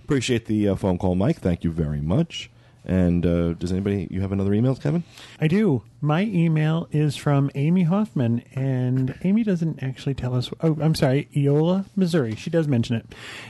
Appreciate 0.03 0.45
the 0.45 0.69
uh, 0.69 0.75
phone 0.75 0.97
call, 0.97 1.15
Mike. 1.15 1.39
Thank 1.39 1.63
you 1.63 1.71
very 1.71 1.99
much. 1.99 2.49
And 2.85 3.25
uh, 3.25 3.53
does 3.53 3.71
anybody 3.71 4.07
you 4.11 4.21
have 4.21 4.31
another 4.31 4.53
email, 4.53 4.75
Kevin? 4.75 5.03
I 5.41 5.47
do. 5.47 5.81
My 6.05 6.21
email 6.21 6.87
is 6.91 7.15
from 7.15 7.49
Amy 7.55 7.81
Hoffman, 7.81 8.43
and 8.53 9.17
Amy 9.23 9.43
doesn't 9.43 9.81
actually 9.81 10.13
tell 10.13 10.35
us. 10.35 10.51
Oh, 10.61 10.77
I'm 10.79 10.93
sorry, 10.93 11.27
Eola, 11.35 11.85
Missouri. 11.95 12.35
She 12.35 12.51
does 12.51 12.67
mention 12.67 12.95
it. 12.95 13.07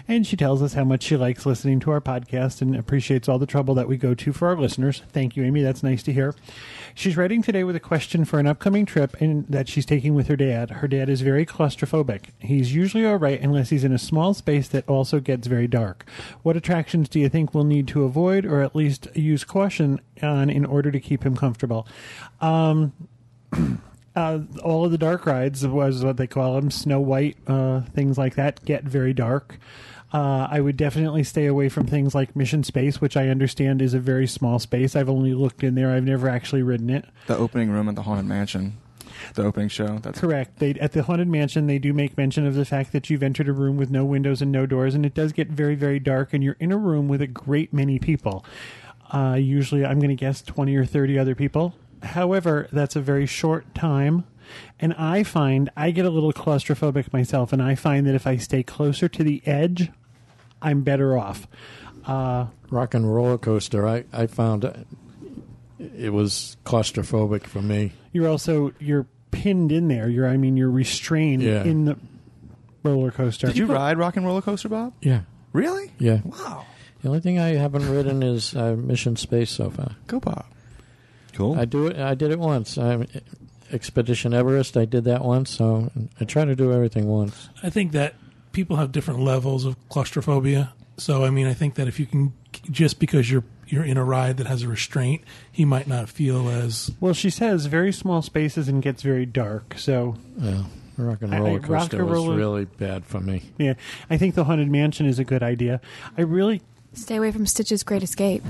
And 0.07 0.25
she 0.25 0.37
tells 0.37 0.61
us 0.61 0.71
how 0.73 0.85
much 0.85 1.03
she 1.03 1.17
likes 1.17 1.45
listening 1.45 1.81
to 1.81 1.91
our 1.91 1.99
podcast 1.99 2.61
and 2.61 2.73
appreciates 2.73 3.27
all 3.27 3.39
the 3.39 3.45
trouble 3.45 3.75
that 3.75 3.89
we 3.89 3.97
go 3.97 4.15
to 4.15 4.31
for 4.31 4.47
our 4.47 4.55
listeners. 4.55 5.01
Thank 5.11 5.35
you, 5.35 5.43
Amy. 5.43 5.63
That's 5.63 5.83
nice 5.83 6.01
to 6.03 6.13
hear. 6.13 6.33
She's 6.93 7.17
writing 7.17 7.41
today 7.41 7.65
with 7.65 7.75
a 7.75 7.81
question 7.81 8.23
for 8.23 8.39
an 8.39 8.47
upcoming 8.47 8.85
trip 8.85 9.17
that 9.19 9.67
she's 9.67 9.85
taking 9.85 10.15
with 10.15 10.27
her 10.27 10.37
dad. 10.37 10.71
Her 10.71 10.87
dad 10.87 11.09
is 11.09 11.19
very 11.19 11.45
claustrophobic. 11.45 12.27
He's 12.39 12.73
usually 12.73 13.05
all 13.05 13.17
right 13.17 13.41
unless 13.41 13.69
he's 13.69 13.83
in 13.83 13.91
a 13.91 13.99
small 13.99 14.33
space 14.33 14.69
that 14.69 14.87
also 14.87 15.19
gets 15.19 15.47
very 15.47 15.67
dark. 15.67 16.05
What 16.41 16.55
attractions 16.55 17.09
do 17.09 17.19
you 17.19 17.27
think 17.27 17.53
we'll 17.53 17.65
need 17.65 17.89
to 17.89 18.05
avoid 18.05 18.45
or 18.45 18.61
at 18.61 18.77
least 18.77 19.09
use 19.13 19.43
caution 19.43 19.99
on 20.23 20.49
in 20.49 20.63
order 20.63 20.89
to 20.89 21.01
keep 21.01 21.25
him 21.25 21.35
comfortable? 21.35 21.85
Um, 22.45 22.93
uh, 24.15 24.39
all 24.63 24.86
of 24.86 24.91
the 24.91 24.97
dark 24.97 25.25
rides 25.25 25.65
was 25.65 26.03
what 26.03 26.17
they 26.17 26.27
call 26.27 26.55
them, 26.55 26.71
Snow 26.71 26.99
White, 26.99 27.38
uh, 27.47 27.81
things 27.81 28.17
like 28.17 28.36
that, 28.36 28.63
get 28.65 28.84
very 28.84 29.13
dark. 29.13 29.58
Uh, 30.13 30.47
I 30.49 30.62
would 30.62 30.77
definitely 30.77 31.23
stay 31.23 31.45
away 31.45 31.67
from 31.67 31.88
things 31.88 32.15
like 32.15 32.36
Mission 32.36 32.63
Space, 32.63 33.01
which 33.01 33.17
I 33.17 33.27
understand 33.27 33.81
is 33.81 33.93
a 33.93 33.99
very 33.99 34.27
small 34.27 34.60
space. 34.60 34.95
I've 34.95 35.10
only 35.10 35.34
looked 35.34 35.63
in 35.63 35.75
there; 35.75 35.91
I've 35.91 36.05
never 36.05 36.29
actually 36.29 36.62
ridden 36.62 36.89
it. 36.89 37.05
The 37.27 37.36
opening 37.36 37.69
room 37.71 37.89
at 37.89 37.95
the 37.95 38.03
Haunted 38.03 38.25
Mansion, 38.25 38.77
the 39.34 39.43
opening 39.43 39.67
show. 39.67 39.99
That's 39.99 40.19
Correct. 40.19 40.60
They 40.60 40.75
at 40.75 40.93
the 40.93 41.03
haunted 41.03 41.27
mansion 41.27 41.67
they 41.67 41.79
do 41.79 41.91
make 41.91 42.17
mention 42.17 42.45
of 42.45 42.53
the 42.53 42.63
fact 42.63 42.93
that 42.93 43.10
you've 43.10 43.23
entered 43.23 43.49
a 43.49 43.53
room 43.53 43.75
with 43.75 43.89
no 43.89 44.05
windows 44.05 44.41
and 44.41 44.51
no 44.51 44.65
doors, 44.65 44.95
and 44.95 45.05
it 45.05 45.15
does 45.15 45.34
get 45.34 45.49
very 45.49 45.75
very 45.75 45.99
dark, 45.99 46.34
and 46.34 46.41
you're 46.43 46.58
in 46.60 46.71
a 46.71 46.77
room 46.77 47.10
with 47.10 47.21
a 47.21 47.27
great 47.27 47.73
many 47.73 47.99
people. 47.99 48.45
Uh, 49.12 49.34
usually, 49.34 49.86
I'm 49.86 49.99
going 49.99 50.10
to 50.10 50.15
guess 50.15 50.41
twenty 50.41 50.77
or 50.77 50.86
thirty 50.86 51.19
other 51.19 51.36
people. 51.36 51.73
However, 52.03 52.67
that's 52.71 52.95
a 52.95 53.01
very 53.01 53.25
short 53.25 53.73
time. 53.75 54.25
And 54.79 54.93
I 54.93 55.23
find 55.23 55.69
I 55.75 55.91
get 55.91 56.05
a 56.05 56.10
little 56.10 56.31
claustrophobic 56.34 57.12
myself, 57.12 57.51
and 57.51 57.62
I 57.62 57.75
find 57.75 58.05
that 58.05 58.13
if 58.15 58.27
I 58.27 58.38
stay 58.38 58.62
closer 58.63 59.08
to 59.10 59.23
the 59.23 59.41
edge, 59.45 59.89
I'm 60.62 60.81
better 60.84 61.17
off. 61.17 61.47
Uh, 62.05 62.47
Rock 62.69 62.93
and 62.93 63.12
roller 63.12 63.38
coaster. 63.39 63.88
I 63.88 64.03
I 64.13 64.27
found 64.27 64.63
it- 64.65 64.88
it 65.97 66.13
was 66.13 66.58
claustrophobic 66.65 67.43
for 67.45 67.62
me. 67.62 67.91
you're 68.13 68.27
also 68.29 68.71
you're 68.79 69.05
pinned 69.31 69.71
in 69.71 69.88
there. 69.88 70.08
You're 70.10 70.27
I 70.27 70.38
mean 70.38 70.55
you're 70.58 70.69
restrained 70.71 71.41
Yeah. 71.41 71.63
in 71.63 71.86
the 71.86 71.97
roller 72.84 73.12
coaster. 73.12 73.47
Did 73.47 73.58
you 73.58 73.65
ride 73.65 73.97
Rock 73.97 74.15
and 74.15 74.25
Roller 74.25 74.41
Coaster, 74.41 74.69
Bob? 74.69 74.93
Yeah. 75.01 75.21
Really? 75.53 75.91
Yeah. 75.99 76.21
Wow. 76.23 76.65
The 77.01 77.08
only 77.10 77.19
thing 77.19 77.39
I 77.39 77.55
haven't 77.55 77.89
ridden 77.89 78.21
is 78.23 78.55
uh, 78.55 78.75
Mission 78.77 79.15
Space 79.15 79.49
so 79.51 79.69
far. 79.69 79.95
Go 80.08 80.19
Bob. 80.19 80.45
Cool. 81.36 81.60
I 81.60 81.65
do 81.65 81.88
it. 81.88 81.98
I 81.98 82.15
did 82.15 82.32
it 82.32 82.39
once. 82.39 82.78
I, 82.78 83.06
Expedition 83.71 84.34
Everest. 84.34 84.78
I 84.78 84.86
did 84.86 85.04
that 85.06 85.24
once. 85.24 85.50
So 85.52 85.91
I 86.19 86.26
try 86.26 86.45
to 86.45 86.56
do 86.56 86.71
everything 86.71 87.08
once. 87.08 87.50
I 87.63 87.69
think 87.69 87.91
that 87.93 88.15
people 88.52 88.78
have 88.78 88.91
different 88.91 89.19
levels 89.19 89.65
of 89.65 89.76
claustrophobia. 89.89 90.74
So 90.98 91.26
I 91.26 91.30
mean, 91.30 91.45
I 91.48 91.54
think 91.54 91.76
that 91.76 91.88
if 91.88 92.00
you 92.00 92.06
can 92.06 92.34
just 92.71 93.00
because 93.00 93.30
you're 93.30 93.43
you're 93.67 93.84
in 93.84 93.98
a 93.98 94.04
ride 94.04 94.38
that 94.38 94.48
has 94.48 94.62
a 94.63 94.67
restraint, 94.67 95.24
he 95.52 95.65
might 95.65 95.88
not 95.88 96.08
feel 96.10 96.48
as 96.50 96.91
Well, 97.00 97.13
she 97.13 97.30
says 97.30 97.65
very 97.65 97.91
small 97.91 98.21
spaces 98.21 98.67
and 98.69 98.82
gets 98.82 99.02
very 99.02 99.26
dark. 99.26 99.74
So 99.78 100.15
Yeah. 100.39 100.63
Rock 100.98 101.21
and 101.24 101.34
I- 101.34 101.38
I- 101.38 101.41
roller 101.41 101.60
rock 101.60 101.82
coaster 101.82 101.98
and 101.98 102.06
was 102.10 102.13
roller- 102.13 102.38
really 102.38 102.65
bad 102.65 103.04
for 103.06 103.19
me. 103.19 103.41
yeah, 103.58 103.74
I 104.10 104.15
think 104.17 104.36
the 104.36 104.45
haunted 104.45 104.69
mansion 104.71 105.06
is 105.06 105.19
a 105.19 105.26
good 105.26 105.43
idea. 105.43 105.82
I 106.17 106.21
really 106.21 106.62
Stay 106.93 107.17
away 107.17 107.32
from 107.34 107.45
Stitch's 107.45 107.84
Great 107.84 108.04
Escape. 108.04 108.43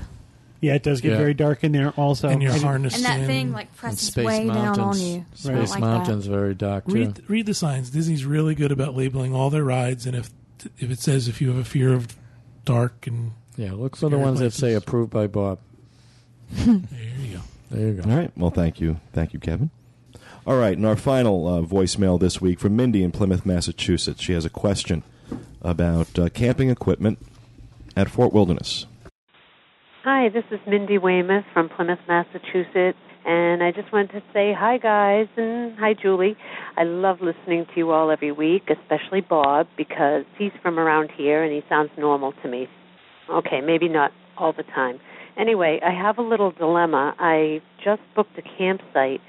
Yeah, 0.62 0.74
it 0.76 0.84
does 0.84 1.02
get 1.02 1.12
Yeah. 1.12 1.18
very 1.18 1.34
dark 1.34 1.64
in 1.64 1.72
there. 1.74 1.90
Also, 1.92 2.28
and 2.30 2.42
you're 2.42 2.54
harnessed 2.58 2.96
And 2.98 3.06
that 3.06 3.20
in. 3.20 3.26
thing 3.28 3.52
like 3.52 3.68
And 3.68 3.76
presses 3.78 4.08
Space 4.08 4.26
way 4.26 4.48
down 4.48 4.58
on 4.58 4.78
Mountains. 4.78 5.04
you. 5.04 5.18
I 5.20 5.36
Space 5.36 5.46
don't 5.56 5.70
like 5.70 5.80
Mountain's 5.82 6.26
very 6.28 6.56
dark 6.56 6.88
too. 6.88 6.94
read 6.94 7.22
read 7.30 7.46
the 7.46 7.54
signs. 7.54 7.90
Disney's 7.90 8.26
really 8.26 8.56
good 8.56 8.72
about 8.72 8.96
labeling 8.96 9.34
all 9.36 9.50
their 9.50 9.64
rides, 9.64 10.06
and 10.06 10.16
if 10.16 10.32
if 10.80 10.90
it 10.90 11.00
says 11.00 11.28
if 11.28 11.42
you 11.42 11.50
have 11.50 11.58
a 11.58 11.64
fear 11.66 11.94
of 11.94 12.16
dark 12.64 13.06
and 13.06 13.32
yeah, 13.58 13.74
look 13.74 13.96
for 13.96 14.10
the 14.10 14.16
Scary 14.16 14.24
ones 14.24 14.40
that 14.40 14.52
say 14.54 14.60
places. 14.70 14.78
approved 14.78 15.12
by 15.12 15.28
Bob. 15.28 15.60
there 16.52 16.76
you 17.22 17.34
go. 17.36 17.42
There 17.72 17.88
you 17.90 17.94
go. 18.02 18.10
All 18.10 18.18
right. 18.18 18.32
Well, 18.38 18.52
thank 18.52 18.80
you. 18.80 19.00
Thank 19.14 19.34
you, 19.34 19.40
Kevin. 19.40 19.70
All 20.48 20.58
right. 20.58 20.76
And 20.78 20.86
our 20.86 20.96
final 20.96 21.48
uh, 21.48 21.62
voicemail 21.62 22.20
this 22.20 22.40
week 22.42 22.60
from 22.60 22.76
Mindy 22.76 23.04
in 23.04 23.12
Plymouth, 23.12 23.46
Massachusetts. 23.46 24.22
She 24.22 24.34
has 24.34 24.46
a 24.46 24.50
question 24.50 25.04
about 25.62 26.18
uh, 26.20 26.30
camping 26.30 26.70
equipment 26.70 27.20
at 27.96 28.10
Fort 28.10 28.32
Wilderness. 28.34 28.86
Hi, 30.08 30.30
this 30.30 30.44
is 30.52 30.60
Mindy 30.68 31.00
Weymouth 31.00 31.46
from 31.52 31.68
Plymouth, 31.68 31.98
Massachusetts, 32.08 33.00
and 33.26 33.64
I 33.64 33.72
just 33.72 33.92
wanted 33.92 34.12
to 34.12 34.22
say 34.34 34.54
hi, 34.56 34.78
guys, 34.78 35.26
and 35.36 35.76
hi, 35.80 35.96
Julie. 36.00 36.38
I 36.78 36.84
love 36.84 37.22
listening 37.22 37.66
to 37.66 37.72
you 37.76 37.90
all 37.90 38.12
every 38.12 38.32
week, 38.32 38.70
especially 38.70 39.22
Bob, 39.22 39.66
because 39.76 40.26
he's 40.38 40.52
from 40.62 40.78
around 40.78 41.10
here 41.18 41.44
and 41.44 41.52
he 41.52 41.64
sounds 41.68 41.90
normal 41.98 42.34
to 42.44 42.48
me. 42.48 42.68
Okay, 43.32 43.62
maybe 43.62 43.90
not 43.90 44.12
all 44.38 44.54
the 44.54 44.62
time. 44.62 45.00
Anyway, 45.40 45.80
I 45.84 45.90
have 45.90 46.20
a 46.20 46.22
little 46.22 46.52
dilemma. 46.52 47.16
I 47.18 47.64
just 47.84 48.04
booked 48.16 48.38
a 48.38 48.44
campsite 48.60 49.22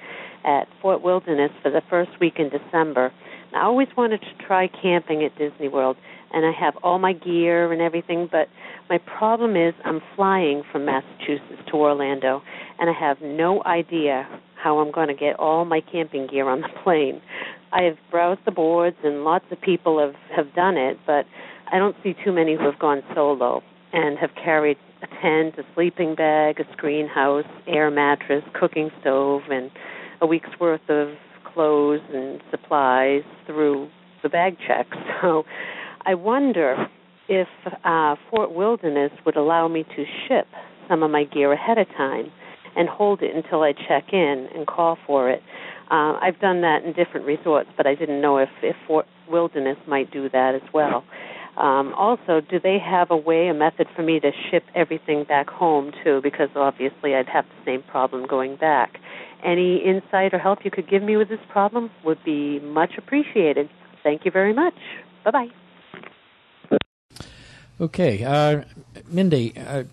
at 0.45 0.69
Fort 0.83 1.01
Wilderness 1.01 1.53
for 1.63 1.71
the 1.71 1.81
first 1.89 2.11
week 2.21 2.35
in 2.37 2.51
December. 2.51 3.15
I 3.55 3.63
always 3.63 3.89
wanted 3.97 4.21
to 4.21 4.47
try 4.47 4.69
camping 4.69 5.25
at 5.25 5.39
Disney 5.39 5.69
World, 5.69 5.97
and 6.33 6.45
I 6.45 6.53
have 6.53 6.75
all 6.83 6.99
my 6.99 7.13
gear 7.13 7.73
and 7.73 7.81
everything, 7.81 8.29
but 8.31 8.49
my 8.89 8.99
problem 8.99 9.57
is 9.57 9.75
I'm 9.85 10.01
flying 10.15 10.63
from 10.71 10.85
Massachusetts 10.85 11.63
to 11.71 11.77
Orlando, 11.77 12.43
and 12.79 12.91
I 12.91 12.93
have 12.93 13.21
no 13.21 13.63
idea 13.65 14.29
how 14.63 14.79
I'm 14.79 14.91
going 14.91 15.09
to 15.09 15.15
get 15.15 15.39
all 15.39 15.65
my 15.65 15.81
camping 15.81 16.27
gear 16.27 16.49
on 16.49 16.61
the 16.61 16.69
plane. 16.85 17.21
I 17.73 17.83
have 17.83 17.97
browsed 18.11 18.41
the 18.45 18.53
boards, 18.53 18.97
and 19.05 19.25
lots 19.25 19.45
of 19.51 19.61
people 19.61 19.99
have 20.01 20.15
have 20.35 20.55
done 20.55 20.77
it, 20.77 20.99
but 21.07 21.27
I 21.73 21.79
don't 21.79 21.97
see 22.03 22.15
too 22.25 22.33
many 22.33 22.57
who 22.57 22.65
have 22.65 22.79
gone 22.79 23.03
solo 23.15 23.63
and 23.93 24.19
have 24.19 24.31
carried 24.35 24.79
a 25.03 25.07
tent, 25.21 25.55
a 25.59 25.63
sleeping 25.75 26.15
bag, 26.15 26.61
a 26.61 26.73
screen 26.73 27.09
house, 27.09 27.45
air 27.67 27.91
mattress, 27.91 28.45
cooking 28.55 28.91
stove, 29.01 29.43
and 29.51 29.71
a 30.21 30.27
week's 30.27 30.51
worth 30.61 30.89
of 30.89 31.09
clothes 31.45 32.01
and 32.13 32.41
supplies 32.51 33.23
through 33.47 33.89
the 34.23 34.29
bag 34.29 34.57
check. 34.67 34.87
So 35.23 35.45
I 36.07 36.15
wonder 36.15 36.87
if 37.29 37.49
uh, 37.85 38.15
Fort 38.31 38.55
Wilderness 38.55 39.11
would 39.25 39.37
allow 39.37 39.67
me 39.67 39.83
to 39.83 40.05
ship 40.29 40.47
some 40.89 41.03
of 41.03 41.11
my 41.11 41.25
gear 41.25 41.53
ahead 41.53 41.79
of 41.79 41.89
time 41.97 42.31
and 42.77 42.89
hold 42.89 43.23
it 43.23 43.35
until 43.35 43.63
I 43.63 43.73
check 43.73 44.13
in 44.13 44.49
and 44.55 44.69
call 44.69 44.99
for 45.05 45.29
it. 45.29 45.43
Uh, 45.91 46.17
I've 46.23 46.39
done 46.39 46.61
that 46.61 46.85
in 46.85 46.93
different 46.93 47.27
resorts, 47.27 47.71
but 47.77 47.89
I 47.89 47.97
didn't 47.97 48.21
know 48.21 48.39
if, 48.39 48.49
if 48.63 48.77
Fort 48.87 49.07
Wilderness 49.29 49.79
might 49.89 50.13
do 50.13 50.29
that 50.31 50.55
as 50.55 50.63
well. 50.73 51.03
Um, 51.57 51.93
also, 51.95 52.41
do 52.41 52.61
they 52.63 52.79
have 52.79 53.11
a 53.11 53.17
way, 53.17 53.49
a 53.49 53.55
method 53.55 53.89
for 53.97 54.03
me 54.03 54.21
to 54.21 54.31
ship 54.51 54.63
everything 54.77 55.25
back 55.25 55.49
home 55.49 55.91
too? 56.05 56.21
Because 56.23 56.51
obviously 56.55 57.17
I'd 57.17 57.29
have 57.29 57.47
the 57.47 57.65
same 57.65 57.83
problem 57.83 58.27
going 58.29 58.57
back. 58.57 58.99
Any 59.45 59.79
insight 59.79 60.35
or 60.35 60.39
help 60.39 60.61
you 60.65 60.71
could 60.71 60.89
give 60.89 61.03
me 61.03 61.17
with 61.17 61.31
this 61.31 61.41
problem 61.51 61.91
would 62.05 62.23
be 62.25 62.61
much 62.61 62.93
appreciated. 62.97 63.69
Thank 64.05 64.25
you 64.25 64.31
very 64.31 64.53
much. 64.53 64.75
Bye 65.25 65.31
bye. 65.33 65.66
Okay, 67.81 68.25
uh, 68.25 68.65
Mindy, 69.09 69.57
uh, 69.57 69.85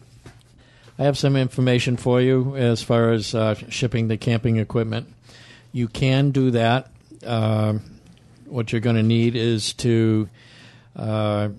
I 0.97 1.03
have 1.03 1.17
some 1.17 1.35
information 1.35 1.97
for 1.97 2.21
you 2.21 2.55
as 2.55 2.81
far 2.81 3.11
as 3.11 3.35
uh, 3.35 3.55
shipping 3.69 4.07
the 4.07 4.17
camping 4.17 4.57
equipment. 4.57 5.13
You 5.71 5.87
can 5.87 6.31
do 6.31 6.51
that. 6.51 6.89
Um 7.25 7.93
what 8.53 8.71
you're 8.71 8.81
going 8.81 8.95
to 8.95 9.03
need 9.03 9.35
is 9.35 9.73
to 9.73 10.29
uh, 10.95 11.49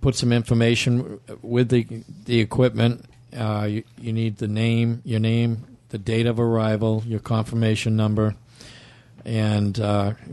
put 0.00 0.16
some 0.16 0.32
information 0.32 1.20
with 1.40 1.68
the 1.68 1.86
the 2.24 2.40
equipment. 2.40 3.04
Uh, 3.34 3.66
you, 3.70 3.84
you 4.00 4.12
need 4.12 4.38
the 4.38 4.48
name, 4.48 5.02
your 5.04 5.20
name, 5.20 5.78
the 5.90 5.98
date 5.98 6.26
of 6.26 6.40
arrival, 6.40 7.04
your 7.06 7.20
confirmation 7.20 7.96
number, 7.96 8.34
and 9.24 9.74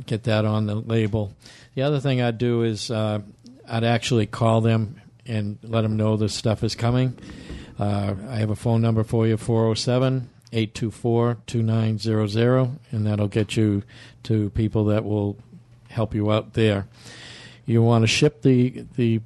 get 0.06 0.24
that 0.24 0.46
on 0.46 0.66
the 0.66 0.76
label. 0.76 1.32
The 1.76 1.84
other 1.84 2.00
thing 2.00 2.22
I'd 2.22 2.40
do 2.40 2.64
is 2.64 2.90
I'd 3.68 3.84
actually 3.84 4.26
call 4.26 4.62
them 4.62 5.02
and 5.26 5.58
let 5.64 5.82
them 5.82 5.98
know 5.98 6.16
this 6.18 6.34
stuff 6.34 6.64
is 6.64 6.76
coming. 6.76 7.18
Uh, 7.80 8.16
I 8.30 8.38
have 8.38 8.50
a 8.50 8.56
phone 8.56 8.82
number 8.82 9.04
for 9.04 9.28
you 9.28 9.38
407 9.38 10.30
824 10.52 11.38
2900, 11.46 12.80
and 12.92 13.06
that'll 13.06 13.28
get 13.28 13.56
you 13.58 13.84
to 14.24 14.50
people 14.52 14.86
that 14.86 15.04
will 15.04 15.38
help 15.90 16.16
you 16.16 16.32
out 16.32 16.54
there. 16.54 16.88
You 17.66 17.82
want 17.82 18.04
to 18.04 18.08
ship 18.08 18.44
the, 18.44 18.86
the 18.96 19.20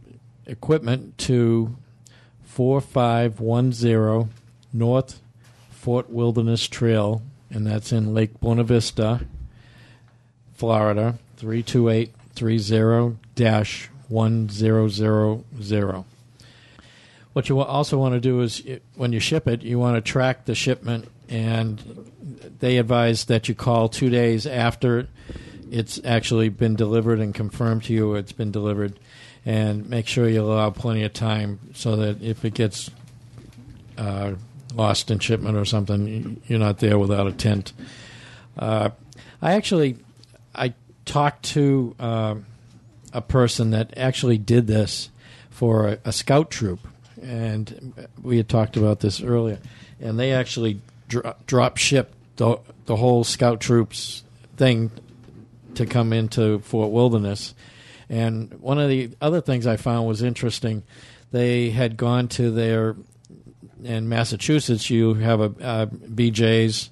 equipment 0.45 1.17
to 1.19 1.75
4510 2.43 4.29
North 4.71 5.19
Fort 5.69 6.09
Wilderness 6.09 6.67
Trail, 6.67 7.21
and 7.49 7.65
that's 7.67 7.91
in 7.91 8.13
Lake 8.13 8.39
Buena 8.39 8.63
Vista, 8.63 9.25
Florida, 10.55 11.19
32830 11.37 13.88
1000. 14.09 16.05
What 17.33 17.47
you 17.47 17.59
also 17.59 17.97
want 17.97 18.15
to 18.15 18.19
do 18.19 18.41
is 18.41 18.63
when 18.95 19.13
you 19.13 19.19
ship 19.19 19.47
it, 19.47 19.61
you 19.61 19.79
want 19.79 19.95
to 19.95 20.01
track 20.01 20.45
the 20.45 20.55
shipment, 20.55 21.07
and 21.29 22.11
they 22.59 22.77
advise 22.77 23.25
that 23.25 23.47
you 23.47 23.55
call 23.55 23.87
two 23.87 24.09
days 24.09 24.45
after 24.45 25.07
it's 25.71 26.01
actually 26.03 26.49
been 26.49 26.75
delivered 26.75 27.19
and 27.19 27.33
confirmed 27.33 27.83
to 27.83 27.93
you 27.93 28.15
it's 28.15 28.31
been 28.31 28.51
delivered, 28.51 28.99
and 29.45 29.87
make 29.87 30.07
sure 30.07 30.27
you 30.27 30.41
allow 30.41 30.71
plenty 30.71 31.03
of 31.03 31.13
time 31.13 31.59
so 31.75 31.95
that 31.95 32.21
if 32.21 32.43
it 32.43 32.55
gets 32.55 32.89
uh, 33.97 34.33
lost 34.73 35.11
in 35.11 35.19
shipment 35.19 35.55
or 35.55 35.65
something, 35.65 36.41
you're 36.47 36.59
not 36.59 36.79
there 36.79 36.97
without 36.97 37.27
a 37.27 37.31
tent. 37.31 37.73
Uh, 38.57 38.89
I 39.41 39.53
actually 39.53 39.97
I 40.55 40.73
talked 41.05 41.43
to 41.43 41.95
um 41.99 42.45
a 43.13 43.21
person 43.21 43.71
that 43.71 43.97
actually 43.97 44.37
did 44.37 44.67
this 44.67 45.09
for 45.49 45.87
a, 45.87 45.99
a 46.05 46.11
scout 46.11 46.49
troop, 46.51 46.79
and 47.21 48.07
we 48.21 48.37
had 48.37 48.47
talked 48.47 48.77
about 48.77 48.99
this 48.99 49.21
earlier. 49.21 49.59
And 49.99 50.17
they 50.17 50.31
actually 50.31 50.81
dro- 51.07 51.35
drop 51.45 51.77
shipped 51.77 52.13
the 52.37 52.59
the 52.85 52.95
whole 52.95 53.23
scout 53.23 53.59
troops 53.59 54.23
thing 54.57 54.91
to 55.75 55.85
come 55.85 56.13
into 56.13 56.59
Fort 56.59 56.91
Wilderness. 56.91 57.53
And 58.09 58.53
one 58.61 58.79
of 58.79 58.89
the 58.89 59.11
other 59.21 59.41
things 59.41 59.67
I 59.67 59.77
found 59.77 60.07
was 60.07 60.23
interesting. 60.23 60.83
They 61.31 61.69
had 61.69 61.97
gone 61.97 62.27
to 62.29 62.49
their 62.49 62.95
in 63.83 64.09
Massachusetts. 64.09 64.89
You 64.89 65.15
have 65.15 65.41
a, 65.41 65.45
uh 65.61 65.85
BJ's, 65.87 66.89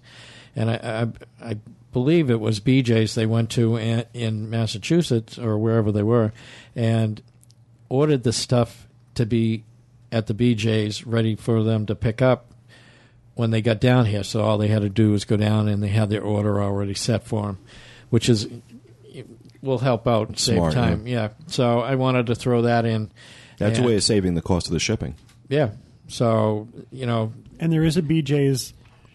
and 0.56 0.70
I, 0.70 1.08
I, 1.42 1.52
I 1.52 1.58
believe 1.98 2.30
it 2.30 2.40
was 2.40 2.60
BJ's 2.60 3.16
they 3.16 3.26
went 3.26 3.50
to 3.50 3.76
in, 3.76 4.06
in 4.14 4.52
Massachusetts 4.52 5.40
or 5.40 5.58
wherever 5.58 5.92
they 5.92 6.04
were, 6.04 6.32
and 6.76 7.24
ordered 7.90 8.22
the 8.22 8.32
stuff 8.32 8.88
to 9.16 9.26
be 9.26 9.64
at 10.12 10.28
the 10.28 10.34
BJ's 10.36 11.08
ready 11.08 11.36
for 11.36 11.64
them 11.64 11.88
to 11.88 11.96
pick 11.96 12.22
up 12.22 12.54
when 13.34 13.50
they 13.50 13.64
got 13.64 13.80
down 13.82 14.06
here. 14.06 14.24
So 14.24 14.44
all 14.44 14.60
they 14.60 14.68
had 14.68 14.84
to 14.84 14.90
do 14.90 15.10
was 15.12 15.26
go 15.26 15.38
down 15.38 15.68
and 15.68 15.82
they 15.82 15.88
had 15.88 16.12
their 16.12 16.22
order 16.22 16.62
already 16.62 16.94
set 16.94 17.24
for 17.24 17.48
them, 17.48 17.58
which 18.12 18.30
is 18.30 18.48
will 19.64 19.80
help 19.80 20.08
out 20.08 20.38
save 20.38 20.58
Smart, 20.58 20.74
time. 20.76 21.08
Yeah. 21.08 21.30
So 21.48 21.80
I 21.80 21.96
wanted 21.96 22.28
to 22.28 22.36
throw 22.36 22.62
that 22.62 22.86
in. 22.86 23.10
That's 23.58 23.80
And- 23.80 23.86
a 23.86 23.90
way 23.90 23.96
of 23.96 24.04
saving 24.04 24.36
the 24.36 24.44
cost 24.44 24.68
of 24.68 24.74
the 24.74 24.80
shipping. 24.80 25.16
Yeah. 25.50 25.72
So 26.08 26.68
you 26.92 27.08
know. 27.08 27.34
And 27.60 27.74
there 27.74 27.84
is 27.84 27.98
a 27.98 28.04
BJ's 28.04 28.74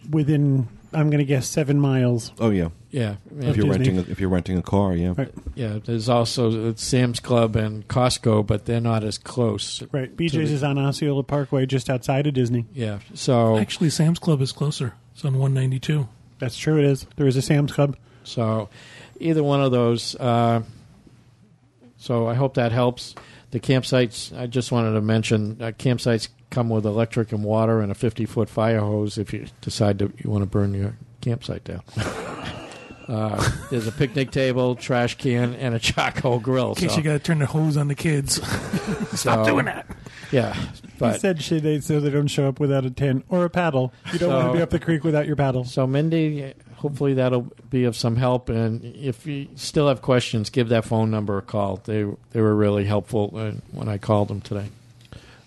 within, 0.09 0.67
I'm 0.93 1.09
going 1.09 1.19
to 1.19 1.25
guess, 1.25 1.47
seven 1.47 1.79
miles. 1.79 2.31
Oh 2.39 2.49
yeah, 2.49 2.69
Yeah. 2.91 3.15
If 3.39 3.57
you're 3.57 3.67
renting, 3.69 3.97
a, 3.97 4.01
if 4.01 4.19
you're 4.19 4.29
renting 4.29 4.57
a 4.57 4.61
car, 4.61 4.93
yeah. 4.95 5.13
Yeah, 5.55 5.79
there's 5.83 6.09
also 6.09 6.69
uh, 6.69 6.73
Sam's 6.75 7.19
Club 7.19 7.55
and 7.55 7.87
Costco, 7.87 8.45
but 8.45 8.65
they're 8.65 8.81
not 8.81 9.03
as 9.03 9.17
close. 9.17 9.81
Right. 9.91 10.15
BJ's 10.15 10.31
the- 10.33 10.41
is 10.55 10.63
on 10.63 10.77
Osceola 10.77 11.23
Parkway, 11.23 11.65
just 11.65 11.89
outside 11.89 12.27
of 12.27 12.33
Disney. 12.33 12.65
Yeah. 12.73 12.99
So 13.13 13.57
Actually, 13.57 13.89
Sam's 13.89 14.19
Club 14.19 14.41
is 14.41 14.51
closer. 14.51 14.93
It's 15.13 15.23
on 15.25 15.33
192. 15.33 16.07
That's 16.39 16.57
true. 16.57 16.77
It 16.79 16.85
is. 16.85 17.05
There 17.15 17.27
is 17.27 17.35
a 17.35 17.41
Sam's 17.41 17.71
Club. 17.71 17.95
So 18.23 18.69
either 19.19 19.43
one 19.43 19.61
of 19.61 19.71
those. 19.71 20.15
Uh, 20.15 20.63
so 21.97 22.27
I 22.27 22.33
hope 22.33 22.55
that 22.55 22.71
helps. 22.71 23.15
The 23.51 23.59
campsites, 23.59 24.35
I 24.37 24.47
just 24.47 24.71
wanted 24.71 24.93
to 24.93 25.01
mention, 25.01 25.57
uh, 25.61 25.67
campsites 25.77 26.27
come 26.53 26.69
with 26.69 26.85
electric 26.85 27.31
and 27.31 27.43
water 27.43 27.81
and 27.81 27.91
a 27.91 27.95
50 27.95 28.25
foot 28.25 28.49
fire 28.49 28.79
hose 28.79 29.17
if 29.17 29.33
you 29.33 29.47
decide 29.61 29.99
to 29.99 30.11
you 30.17 30.29
want 30.29 30.43
to 30.43 30.45
burn 30.49 30.73
your 30.73 30.95
campsite 31.21 31.63
down. 31.63 31.81
Uh, 33.05 33.51
there's 33.69 33.85
a 33.85 33.91
picnic 33.91 34.31
table, 34.31 34.75
trash 34.75 35.15
can, 35.17 35.55
and 35.55 35.75
a 35.75 35.79
charcoal 35.79 36.39
grill. 36.39 36.69
In 36.69 36.75
case 36.75 36.91
so- 36.91 36.97
you 36.97 37.03
got 37.03 37.11
to 37.11 37.19
turn 37.19 37.39
the 37.39 37.45
hose 37.45 37.75
on 37.75 37.89
the 37.89 37.95
kids. 37.95 38.35
Stop 39.11 39.45
So, 39.45 39.45
doing 39.45 39.65
that. 39.65 39.85
Yeah, 40.31 40.55
But- 40.99 41.15
he 41.15 41.19
said 41.19 41.41
should 41.41 41.63
they 41.63 41.81
so 41.81 41.99
they 41.99 42.09
don't 42.09 42.29
show 42.29 42.47
up 42.47 42.61
without 42.61 42.85
a 42.85 42.89
tent 42.89 43.25
or 43.27 43.43
a 43.43 43.49
paddle. 43.49 43.93
You 44.13 44.19
don't 44.19 44.31
want 44.33 44.47
to 44.47 44.53
be 44.53 44.61
up 44.61 44.69
the 44.69 44.79
creek 44.79 45.03
without 45.03 45.27
your 45.27 45.35
paddle. 45.35 45.65
So, 45.65 45.85
Mindy, 45.85 46.53
hopefully 46.75 47.15
that'll 47.15 47.51
be 47.69 47.83
of 47.83 47.97
some 47.97 48.15
help. 48.15 48.47
And 48.47 48.85
if 48.95 49.27
you 49.27 49.49
still 49.55 49.89
have 49.89 50.01
questions, 50.01 50.49
give 50.49 50.69
that 50.69 50.85
phone 50.85 51.11
number 51.11 51.37
a 51.37 51.41
call. 51.41 51.81
They 51.83 52.05
they 52.31 52.39
were 52.39 52.55
really 52.55 52.85
helpful 52.85 53.33
uh, 53.35 53.51
when 53.73 53.89
I 53.89 53.97
called 53.97 54.29
them 54.29 54.39
today. 54.39 54.67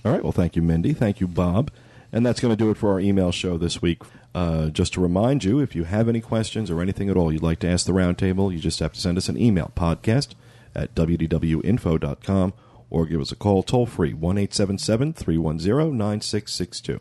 All 0.06 0.12
right. 0.12 0.22
Well, 0.22 0.32
thank 0.32 0.54
you, 0.54 0.62
Mindy. 0.62 0.92
Thank 0.92 1.20
you, 1.20 1.26
Bob. 1.26 1.72
And 2.12 2.24
that's 2.24 2.38
going 2.38 2.52
to 2.52 2.56
do 2.56 2.70
it 2.70 2.76
for 2.76 2.90
our 2.92 3.00
email 3.00 3.32
show 3.32 3.58
this 3.58 3.82
week. 3.82 4.02
Uh, 4.34 4.68
just 4.68 4.92
to 4.92 5.00
remind 5.00 5.42
you, 5.42 5.58
if 5.58 5.74
you 5.74 5.82
have 5.82 6.08
any 6.08 6.20
questions 6.20 6.70
or 6.70 6.80
anything 6.80 7.10
at 7.10 7.16
all 7.16 7.32
you'd 7.32 7.42
like 7.42 7.58
to 7.58 7.68
ask 7.68 7.86
the 7.86 7.92
roundtable, 7.92 8.52
you 8.52 8.60
just 8.60 8.78
have 8.78 8.92
to 8.92 9.00
send 9.00 9.18
us 9.18 9.28
an 9.28 9.36
email 9.36 9.72
podcast 9.74 10.34
at 10.76 10.94
wdwinfo.com 10.94 12.52
or 12.88 13.06
give 13.06 13.20
us 13.20 13.32
a 13.32 13.36
call 13.36 13.64
toll 13.64 13.86
free 13.86 14.14
1 14.14 14.38
877 14.38 15.12
310 15.14 15.98
9662. 15.98 17.00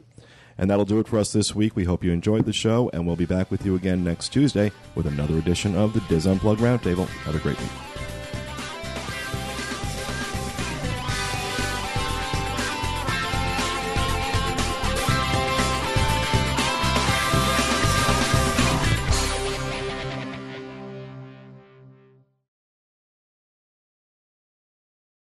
And 0.57 0.71
that'll 0.71 0.85
do 0.85 0.99
it 0.99 1.07
for 1.07 1.19
us 1.19 1.31
this 1.31 1.53
week. 1.53 1.75
We 1.75 1.83
hope 1.83 2.03
you 2.03 2.11
enjoyed 2.11 2.45
the 2.45 2.53
show, 2.53 2.89
and 2.91 3.05
we'll 3.05 3.17
be 3.17 3.25
back 3.25 3.51
with 3.51 3.65
you 3.65 3.75
again 3.75 4.03
next 4.03 4.29
Tuesday 4.29 4.71
with 4.95 5.05
another 5.05 5.37
edition 5.37 5.75
of 5.75 5.93
the 5.93 5.99
Dis 6.01 6.25
Unplugged 6.25 6.61
Roundtable. 6.61 7.07
Have 7.07 7.35
a 7.35 7.39
great 7.39 7.59
week. 7.59 7.94